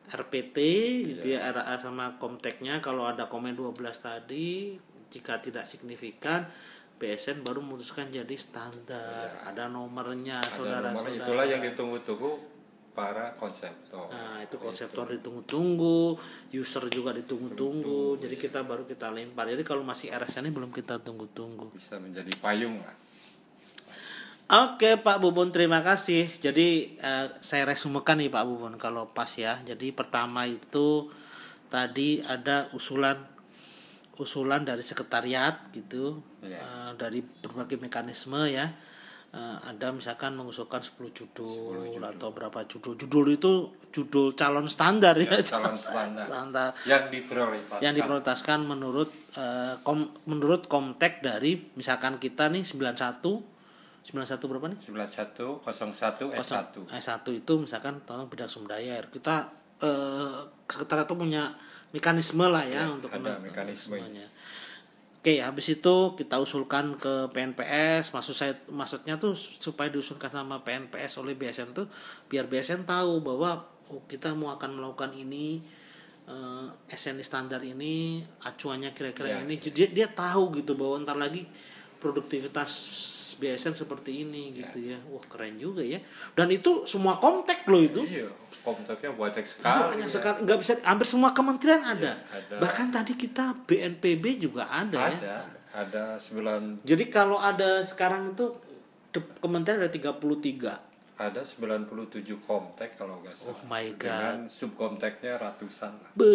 RPT 0.09 0.57
gitu 1.07 1.25
ya 1.31 1.47
RA 1.47 1.77
sama 1.77 2.17
Komteknya 2.17 2.77
kalau 2.79 3.05
ada 3.05 3.25
komen 3.25 3.53
12 3.53 3.77
tadi 3.95 4.73
jika 5.09 5.41
tidak 5.41 5.65
signifikan 5.65 6.45
BSN 6.99 7.47
baru 7.47 7.63
memutuskan 7.63 8.11
jadi 8.11 8.35
standar 8.35 9.47
ada 9.47 9.71
nomornya 9.71 10.43
Ada 10.43 10.51
nomor 10.51 10.57
saudara-saudara 10.59 11.25
itulah 11.25 11.45
yang 11.47 11.61
ditunggu-tunggu 11.63 12.31
para 12.91 13.31
konseptor 13.39 14.11
Nah, 14.11 14.43
itu 14.43 14.59
konseptor 14.59 15.07
ditunggu-tunggu, 15.07 16.19
user 16.51 16.83
juga 16.91 17.15
ditunggu-tunggu. 17.15 18.19
Jadi 18.19 18.35
kita 18.35 18.67
baru 18.67 18.83
kita 18.83 19.07
lempar. 19.07 19.47
Jadi 19.47 19.63
kalau 19.63 19.87
masih 19.87 20.11
RSN 20.11 20.51
ini 20.51 20.51
belum 20.51 20.67
kita 20.75 20.99
tunggu-tunggu. 20.99 21.71
bisa 21.71 21.95
menjadi 21.95 22.27
payung 22.43 22.75
lah 22.83 22.91
Oke 24.49 24.97
Pak 24.97 25.21
Bubun 25.21 25.53
terima 25.53 25.85
kasih. 25.85 26.25
Jadi 26.41 26.97
eh, 26.97 27.27
saya 27.37 27.69
resumekan 27.69 28.17
nih 28.17 28.33
Pak 28.33 28.43
Bubun 28.49 28.81
kalau 28.81 29.05
pas 29.13 29.29
ya. 29.29 29.61
Jadi 29.61 29.93
pertama 29.93 30.49
itu 30.49 31.05
tadi 31.69 32.17
ada 32.25 32.65
usulan 32.73 33.21
usulan 34.19 34.67
dari 34.67 34.83
sekretariat 34.83 35.71
gitu 35.71 36.19
Iya. 36.43 36.59
eh, 36.59 36.91
dari 36.99 37.23
berbagai 37.23 37.79
mekanisme 37.79 38.43
ya. 38.45 38.67
Eh, 39.29 39.57
ada 39.61 39.93
misalkan 39.93 40.33
mengusulkan 40.33 40.81
10 40.81 41.13
judul, 41.13 42.01
atau 42.01 42.33
berapa 42.33 42.65
judul. 42.65 42.97
Judul 42.97 43.37
itu 43.37 43.69
judul 43.93 44.33
calon 44.33 44.65
standar 44.65 45.13
ya. 45.21 45.37
Ya, 45.37 45.45
calon 45.45 45.77
standar. 45.77 46.25
standar 46.25 46.69
yang 46.83 47.13
diprioritaskan 47.13 47.79
yang 47.79 47.93
diprioritaskan 47.93 48.59
menurut 48.65 49.09
eh, 49.37 49.77
kom, 49.85 50.09
menurut 50.25 50.65
komtek 50.65 51.21
dari 51.21 51.61
misalkan 51.77 52.17
kita 52.17 52.49
nih 52.49 52.65
91 52.65 53.21
91 54.01 54.49
berapa 54.49 54.65
nih? 54.73 54.79
91 54.89 55.61
01 55.61 56.33
S1 56.33 56.89
S1 56.89 57.25
itu 57.29 57.53
misalkan 57.61 58.01
tentang 58.01 58.25
bidang 58.25 58.49
sumber 58.49 58.81
daya 58.81 58.97
air. 58.97 59.05
Kita 59.13 59.45
eh 59.79 60.39
sekretariat 60.65 61.05
itu 61.05 61.15
punya 61.15 61.43
mekanisme 61.89 62.45
lah 62.45 62.63
ya, 62.63 62.85
Ya, 62.85 62.85
untuk 62.87 63.09
ada 63.09 63.37
mekanisme. 63.37 63.97
mekanismenya. 63.97 64.27
Oke, 65.19 65.43
habis 65.43 65.67
itu 65.67 65.95
kita 66.15 66.39
usulkan 66.39 66.95
ke 66.95 67.27
PNPS. 67.29 68.15
Maksud 68.15 68.31
saya 68.31 68.55
maksudnya 68.69 69.19
tuh 69.19 69.35
supaya 69.35 69.91
diusulkan 69.91 70.31
sama 70.31 70.63
PNPS 70.63 71.19
oleh 71.19 71.35
BSN 71.35 71.75
tuh 71.75 71.91
biar 72.25 72.47
BSN 72.47 72.87
tahu 72.87 73.19
bahwa 73.19 73.59
oh, 73.89 74.01
kita 74.07 74.31
mau 74.31 74.55
akan 74.55 74.79
melakukan 74.79 75.11
ini 75.11 75.59
eh, 76.23 76.65
SNI 76.87 77.19
standar 77.19 77.59
ini 77.59 78.23
acuannya 78.39 78.93
kira-kira 78.93 79.27
Ya. 79.27 79.43
ini. 79.43 79.59
Jadi 79.59 79.91
dia 79.91 80.07
tahu 80.07 80.55
gitu 80.55 80.79
bahwa 80.79 81.03
ntar 81.03 81.19
lagi 81.19 81.43
produktivitas 81.99 82.71
BSN 83.37 83.75
seperti 83.77 84.25
ini 84.25 84.55
gitu 84.55 84.79
ya. 84.81 84.97
Wah, 85.11 85.21
keren 85.27 85.59
juga 85.59 85.85
ya. 85.85 86.01
Dan 86.33 86.49
itu 86.49 86.87
semua 86.89 87.19
kontak 87.19 87.67
loh 87.69 87.83
itu. 87.83 88.01
Iya, 88.01 88.31
komputernya 88.65 89.13
banyak 89.13 89.45
sekali. 89.45 89.93
Banyak 89.93 90.09
ya. 90.09 90.15
sekali 90.17 90.37
nggak 90.47 90.59
bisa 90.63 90.73
hampir 90.87 91.05
semua 91.05 91.29
kementerian 91.35 91.83
ada. 91.83 92.17
ada. 92.31 92.55
Bahkan 92.57 92.89
tadi 92.89 93.13
kita 93.13 93.53
BNPB 93.67 94.41
juga 94.41 94.71
ada, 94.71 95.11
ya. 95.11 95.17
Ada, 95.19 95.37
ada 95.75 96.03
sembilan 96.17 96.81
Jadi 96.81 97.03
kalau 97.11 97.37
ada 97.37 97.85
sekarang 97.85 98.33
itu 98.33 98.55
kementerian 99.43 99.83
ada 99.83 99.91
33. 99.91 100.89
ada 101.19 101.43
97 101.43 102.23
komtek 102.47 102.95
kalau 102.95 103.19
nggak 103.19 103.35
salah. 103.35 103.51
Oh 103.51 103.59
my 103.67 103.91
god. 103.99 104.07
Dengan 104.07 104.39
subkomteknya 104.47 105.35
ratusan 105.35 105.91
lah. 105.99 106.11
Be, 106.15 106.31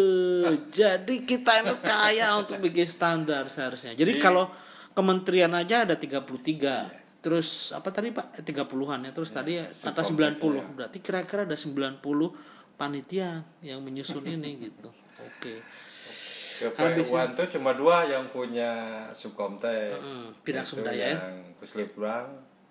jadi 0.68 1.24
kita 1.24 1.64
itu 1.64 1.76
kaya 1.80 2.36
untuk 2.36 2.60
bikin 2.60 2.84
standar 2.84 3.48
seharusnya. 3.48 3.96
Jadi 3.96 4.20
kalau 4.20 4.52
kementerian 4.94 5.52
aja 5.52 5.84
ada 5.84 5.98
33. 5.98 7.20
Terus 7.20 7.72
apa 7.74 7.90
tadi 7.90 8.14
Pak? 8.14 8.40
Eh, 8.40 8.44
30-an 8.46 9.00
ya. 9.04 9.10
Terus 9.10 9.30
tadi 9.34 9.58
atas 9.60 10.06
90. 10.08 10.78
Berarti 10.78 10.98
kira-kira 11.02 11.44
ada 11.44 11.58
90 11.58 12.00
panitia 12.74 13.42
yang 13.62 13.82
menyusun 13.82 14.24
ini 14.24 14.70
gitu. 14.70 14.90
Oke. 15.20 15.62
Kepewan 16.54 17.34
tuh 17.34 17.46
cuma 17.50 17.74
dua 17.74 18.06
yang 18.06 18.30
punya 18.30 19.02
subkomtek. 19.10 19.90
Hmm, 19.98 20.30
bidang 20.46 20.62
Yaitu 20.62 20.78
sumber 20.78 20.94
daya 20.94 21.02
ya? 21.02 21.10
Yang 21.18 21.36
Puslitbang, 21.58 22.26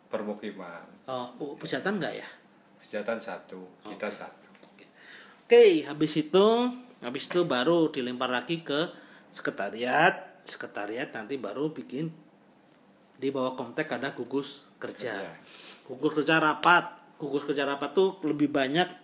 permukiman. 0.08 0.84
Oh, 1.10 1.28
pujatan 1.60 2.00
enggak 2.00 2.16
ya? 2.24 2.28
Kesejahteraan 2.80 3.20
satu, 3.20 3.60
kita 3.84 4.08
satu. 4.08 4.48
Oke, 5.44 5.84
habis 5.84 6.14
itu 6.16 6.46
habis 7.04 7.28
itu 7.28 7.44
baru 7.44 7.92
dilempar 7.92 8.32
lagi 8.32 8.64
ke 8.64 8.88
sekretariat. 9.28 10.33
Sekretariat 10.44 11.10
nanti 11.16 11.40
baru 11.40 11.72
bikin 11.72 12.12
di 13.18 13.28
bawah 13.32 13.56
kontek 13.56 13.88
ada 13.96 14.12
gugus 14.12 14.68
kerja. 14.80 15.16
Kerja. 15.16 15.88
Gugus 15.88 16.12
kerja 16.20 16.36
rapat. 16.44 17.18
Gugus 17.20 17.48
kerja 17.48 17.64
rapat 17.64 17.96
tuh 17.96 18.20
lebih 18.28 18.52
banyak 18.52 19.04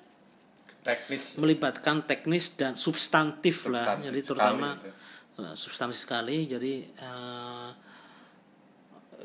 Teknis 0.79 1.35
melibatkan 1.35 2.07
teknis 2.07 2.55
dan 2.55 2.79
substantif, 2.79 3.67
lah. 3.67 3.83
Substantif 3.83 4.05
Jadi 4.07 4.19
sekali 4.19 4.27
terutama 4.31 4.69
itu. 4.79 4.89
eh, 5.43 5.55
substantif 5.59 5.97
sekali. 5.99 6.37
Jadi 6.47 6.73
eh, 6.87 7.69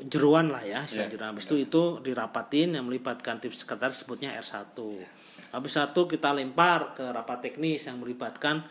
jeruan 0.03 0.51
lah 0.51 0.63
ya, 0.67 0.83
istilah 0.83 1.07
Iya, 1.07 1.13
jeruan. 1.15 1.29
Habis 1.31 1.45
itu 1.47 1.55
itu 1.55 1.83
dirapatin 2.03 2.75
yang 2.75 2.83
melibatkan 2.83 3.39
tim 3.39 3.55
sekretaris 3.55 4.03
sebutnya 4.03 4.35
R1. 4.35 4.75
Iya. 4.75 5.07
Habis 5.55 5.79
satu 5.79 6.11
kita 6.11 6.35
lempar 6.35 6.91
ke 6.91 7.07
rapat 7.07 7.47
teknis 7.47 7.87
yang 7.87 8.03
melibatkan 8.03 8.67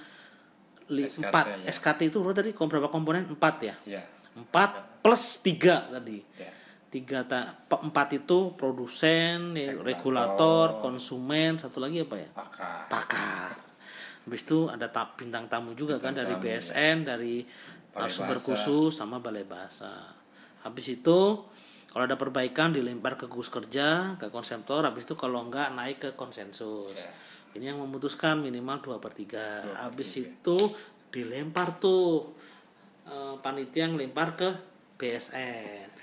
li, 0.90 1.06
SKT, 1.06 1.20
empat 1.24 1.44
ya. 1.62 1.70
SKT 1.70 2.00
itu 2.08 2.18
tadi 2.32 2.50
berapa 2.52 2.88
komponen 2.88 3.24
empat 3.24 3.54
ya 3.62 3.74
ya. 3.84 4.02
empat 4.34 5.00
plus 5.00 5.40
tiga 5.40 5.88
tadi 5.88 6.20
ya. 6.36 6.50
tiga 6.88 7.22
ta, 7.24 7.40
pe- 7.46 7.82
empat 7.82 8.18
itu 8.18 8.54
produsen 8.54 9.54
ya, 9.54 9.74
Regulator. 9.74 9.82
regulator 9.82 10.66
konsumen 10.80 11.56
satu 11.56 11.82
lagi 11.82 12.02
apa 12.02 12.16
ya 12.16 12.28
Pakar. 12.30 12.86
pakar. 12.88 13.50
Habis 14.24 14.40
itu 14.48 14.72
ada 14.72 14.88
tap, 14.88 15.20
bintang 15.20 15.44
tamu 15.46 15.76
juga 15.76 16.00
kan 16.00 16.16
dari 16.16 16.32
tamu, 16.32 16.48
ya. 16.48 16.56
BSN, 16.56 16.96
dari 17.04 17.44
Balai 17.92 18.08
sumber 18.08 18.40
khusus 18.40 18.96
sama 18.96 19.20
balai 19.20 19.44
bahasa. 19.44 19.92
Habis 20.64 20.96
itu 20.96 21.44
kalau 21.92 22.04
ada 22.08 22.16
perbaikan 22.16 22.72
dilempar 22.72 23.14
ke 23.14 23.28
gugus 23.28 23.46
kerja, 23.46 24.16
ke 24.16 24.32
konseptor, 24.32 24.82
habis 24.82 25.04
itu 25.04 25.14
kalau 25.14 25.44
enggak 25.44 25.70
naik 25.70 25.98
ke 26.00 26.10
konsensus. 26.16 26.96
Ya. 26.96 27.12
Ini 27.54 27.74
yang 27.74 27.78
memutuskan 27.82 28.42
minimal 28.42 28.82
2 28.82 28.98
per 28.98 29.12
3. 29.14 29.86
Habis 29.86 30.10
itu 30.18 30.58
dilempar 31.14 31.78
tuh 31.78 32.34
eh, 33.06 33.34
panitia 33.38 33.86
yang 33.86 33.94
lempar 33.94 34.34
ke 34.34 34.50
BSN 34.98 35.94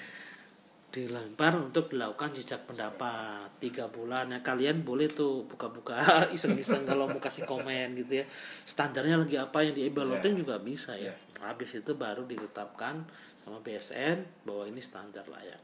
dilempar 0.91 1.55
untuk 1.55 1.95
dilakukan 1.95 2.35
jejak 2.35 2.67
pendapat. 2.67 3.47
Tiga 3.63 3.87
bulan. 3.87 4.27
Ya 4.35 4.43
kalian 4.43 4.83
boleh 4.83 5.07
tuh 5.07 5.47
buka-buka 5.47 5.95
iseng-iseng 6.35 6.83
kalau 6.83 7.07
mau 7.07 7.17
kasih 7.17 7.47
komen 7.47 7.95
gitu 7.95 8.21
ya. 8.21 8.25
Standarnya 8.67 9.23
lagi 9.23 9.39
apa 9.39 9.63
yang 9.63 9.73
dievaluatin 9.73 10.35
juga 10.35 10.59
bisa 10.59 10.99
ya. 10.99 11.15
Habis 11.39 11.81
itu 11.81 11.95
baru 11.95 12.27
ditetapkan 12.27 13.07
sama 13.41 13.63
BSN 13.63 14.45
bahwa 14.45 14.67
ini 14.67 14.83
standar 14.83 15.25
layak 15.25 15.57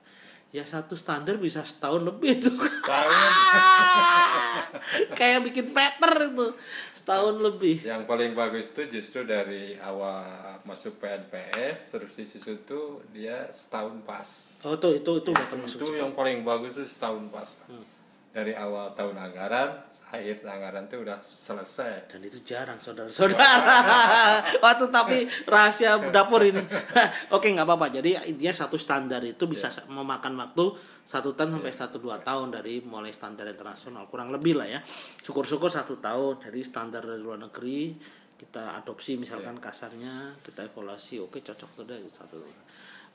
ya 0.55 0.63
satu 0.63 0.95
standar 0.95 1.35
bisa 1.35 1.59
setahun 1.67 2.07
lebih 2.07 2.39
tuh 2.39 2.55
kayak 5.19 5.43
bikin 5.43 5.67
paper 5.75 6.31
itu 6.31 6.47
setahun 6.95 7.35
lebih 7.35 7.83
yang 7.83 8.07
paling 8.07 8.31
bagus 8.31 8.71
itu 8.71 8.99
justru 8.99 9.27
dari 9.27 9.75
awal 9.83 10.23
masuk 10.63 10.99
PNPS 10.99 11.95
terus 11.95 12.11
disusun 12.15 12.59
tuh 12.67 12.99
dia 13.15 13.47
setahun 13.55 14.03
pas. 14.03 14.27
oh 14.67 14.75
tuh 14.75 14.99
itu 14.99 15.11
itu 15.23 15.29
udah 15.31 15.47
termasuk 15.47 15.79
itu 15.79 15.87
cepat. 15.91 16.01
yang 16.03 16.11
paling 16.11 16.43
bagus 16.43 16.75
tuh 16.75 16.87
setahun 16.87 17.23
pas. 17.31 17.47
Hmm. 17.71 17.83
Dari 18.37 18.53
awal 18.53 18.93
tahun 18.93 19.17
anggaran, 19.17 19.81
akhir 20.13 20.45
anggaran 20.45 20.85
tuh 20.85 21.01
udah 21.01 21.17
selesai. 21.25 22.05
dan 22.05 22.21
itu 22.21 22.37
jarang 22.45 22.77
saudara-saudara. 22.77 23.41
Waktu 24.63 24.85
tapi 24.93 25.25
rahasia 25.49 25.97
dapur 26.13 26.45
ini. 26.45 26.61
Oke 27.35 27.49
nggak 27.49 27.65
apa-apa. 27.65 27.89
Jadi 27.89 28.13
intinya 28.29 28.53
satu 28.53 28.77
standar 28.77 29.25
itu 29.25 29.49
bisa 29.49 29.73
memakan 29.89 30.37
waktu 30.37 30.69
satu 31.01 31.33
tahun 31.33 31.57
sampai 31.57 31.73
satu 31.73 31.97
dua 31.97 32.21
tahun 32.21 32.53
dari 32.53 32.85
mulai 32.85 33.09
standar 33.09 33.49
internasional. 33.49 34.05
Kurang 34.05 34.29
lebih 34.29 34.53
lah 34.53 34.69
ya. 34.69 34.85
Syukur-syukur 35.25 35.73
satu 35.73 35.97
tahun 35.97 36.37
jadi 36.45 36.61
standar 36.61 37.01
dari 37.01 37.17
luar 37.17 37.41
negeri 37.41 37.97
kita 38.37 38.77
adopsi 38.77 39.17
misalkan 39.17 39.57
kasarnya 39.57 40.37
kita 40.45 40.61
evaluasi. 40.61 41.17
Oke 41.25 41.41
cocok 41.41 41.69
tuh 41.73 41.83
deh 41.89 41.97
satu 42.13 42.37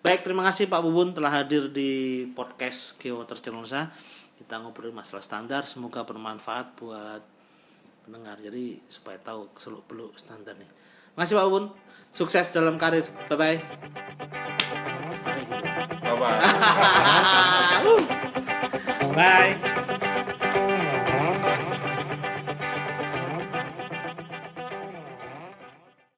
baik 0.03 0.27
terima 0.27 0.43
kasih 0.43 0.67
Pak 0.67 0.83
Bubun 0.83 1.15
telah 1.15 1.31
hadir 1.31 1.71
di 1.71 2.27
podcast 2.35 2.99
Geowater 2.99 3.39
Channelsa 3.39 3.87
kita 4.43 4.59
ngobrolin 4.59 4.91
masalah 4.91 5.23
standar 5.23 5.63
semoga 5.71 6.03
bermanfaat 6.03 6.75
buat 6.75 7.23
pendengar. 8.03 8.43
Jadi 8.43 8.83
supaya 8.91 9.15
tahu 9.23 9.47
seluk 9.55 9.87
beluk 9.87 10.19
standar 10.19 10.59
nih. 10.59 10.67
Makasih 11.15 11.39
Pak 11.39 11.47
Bun 11.47 11.71
sukses 12.11 12.51
dalam 12.51 12.75
karir. 12.75 13.07
Bye 13.31 13.39
bye 13.39 13.59
Bye 16.03 16.17
bye. 16.19 16.39
bye 19.15 19.79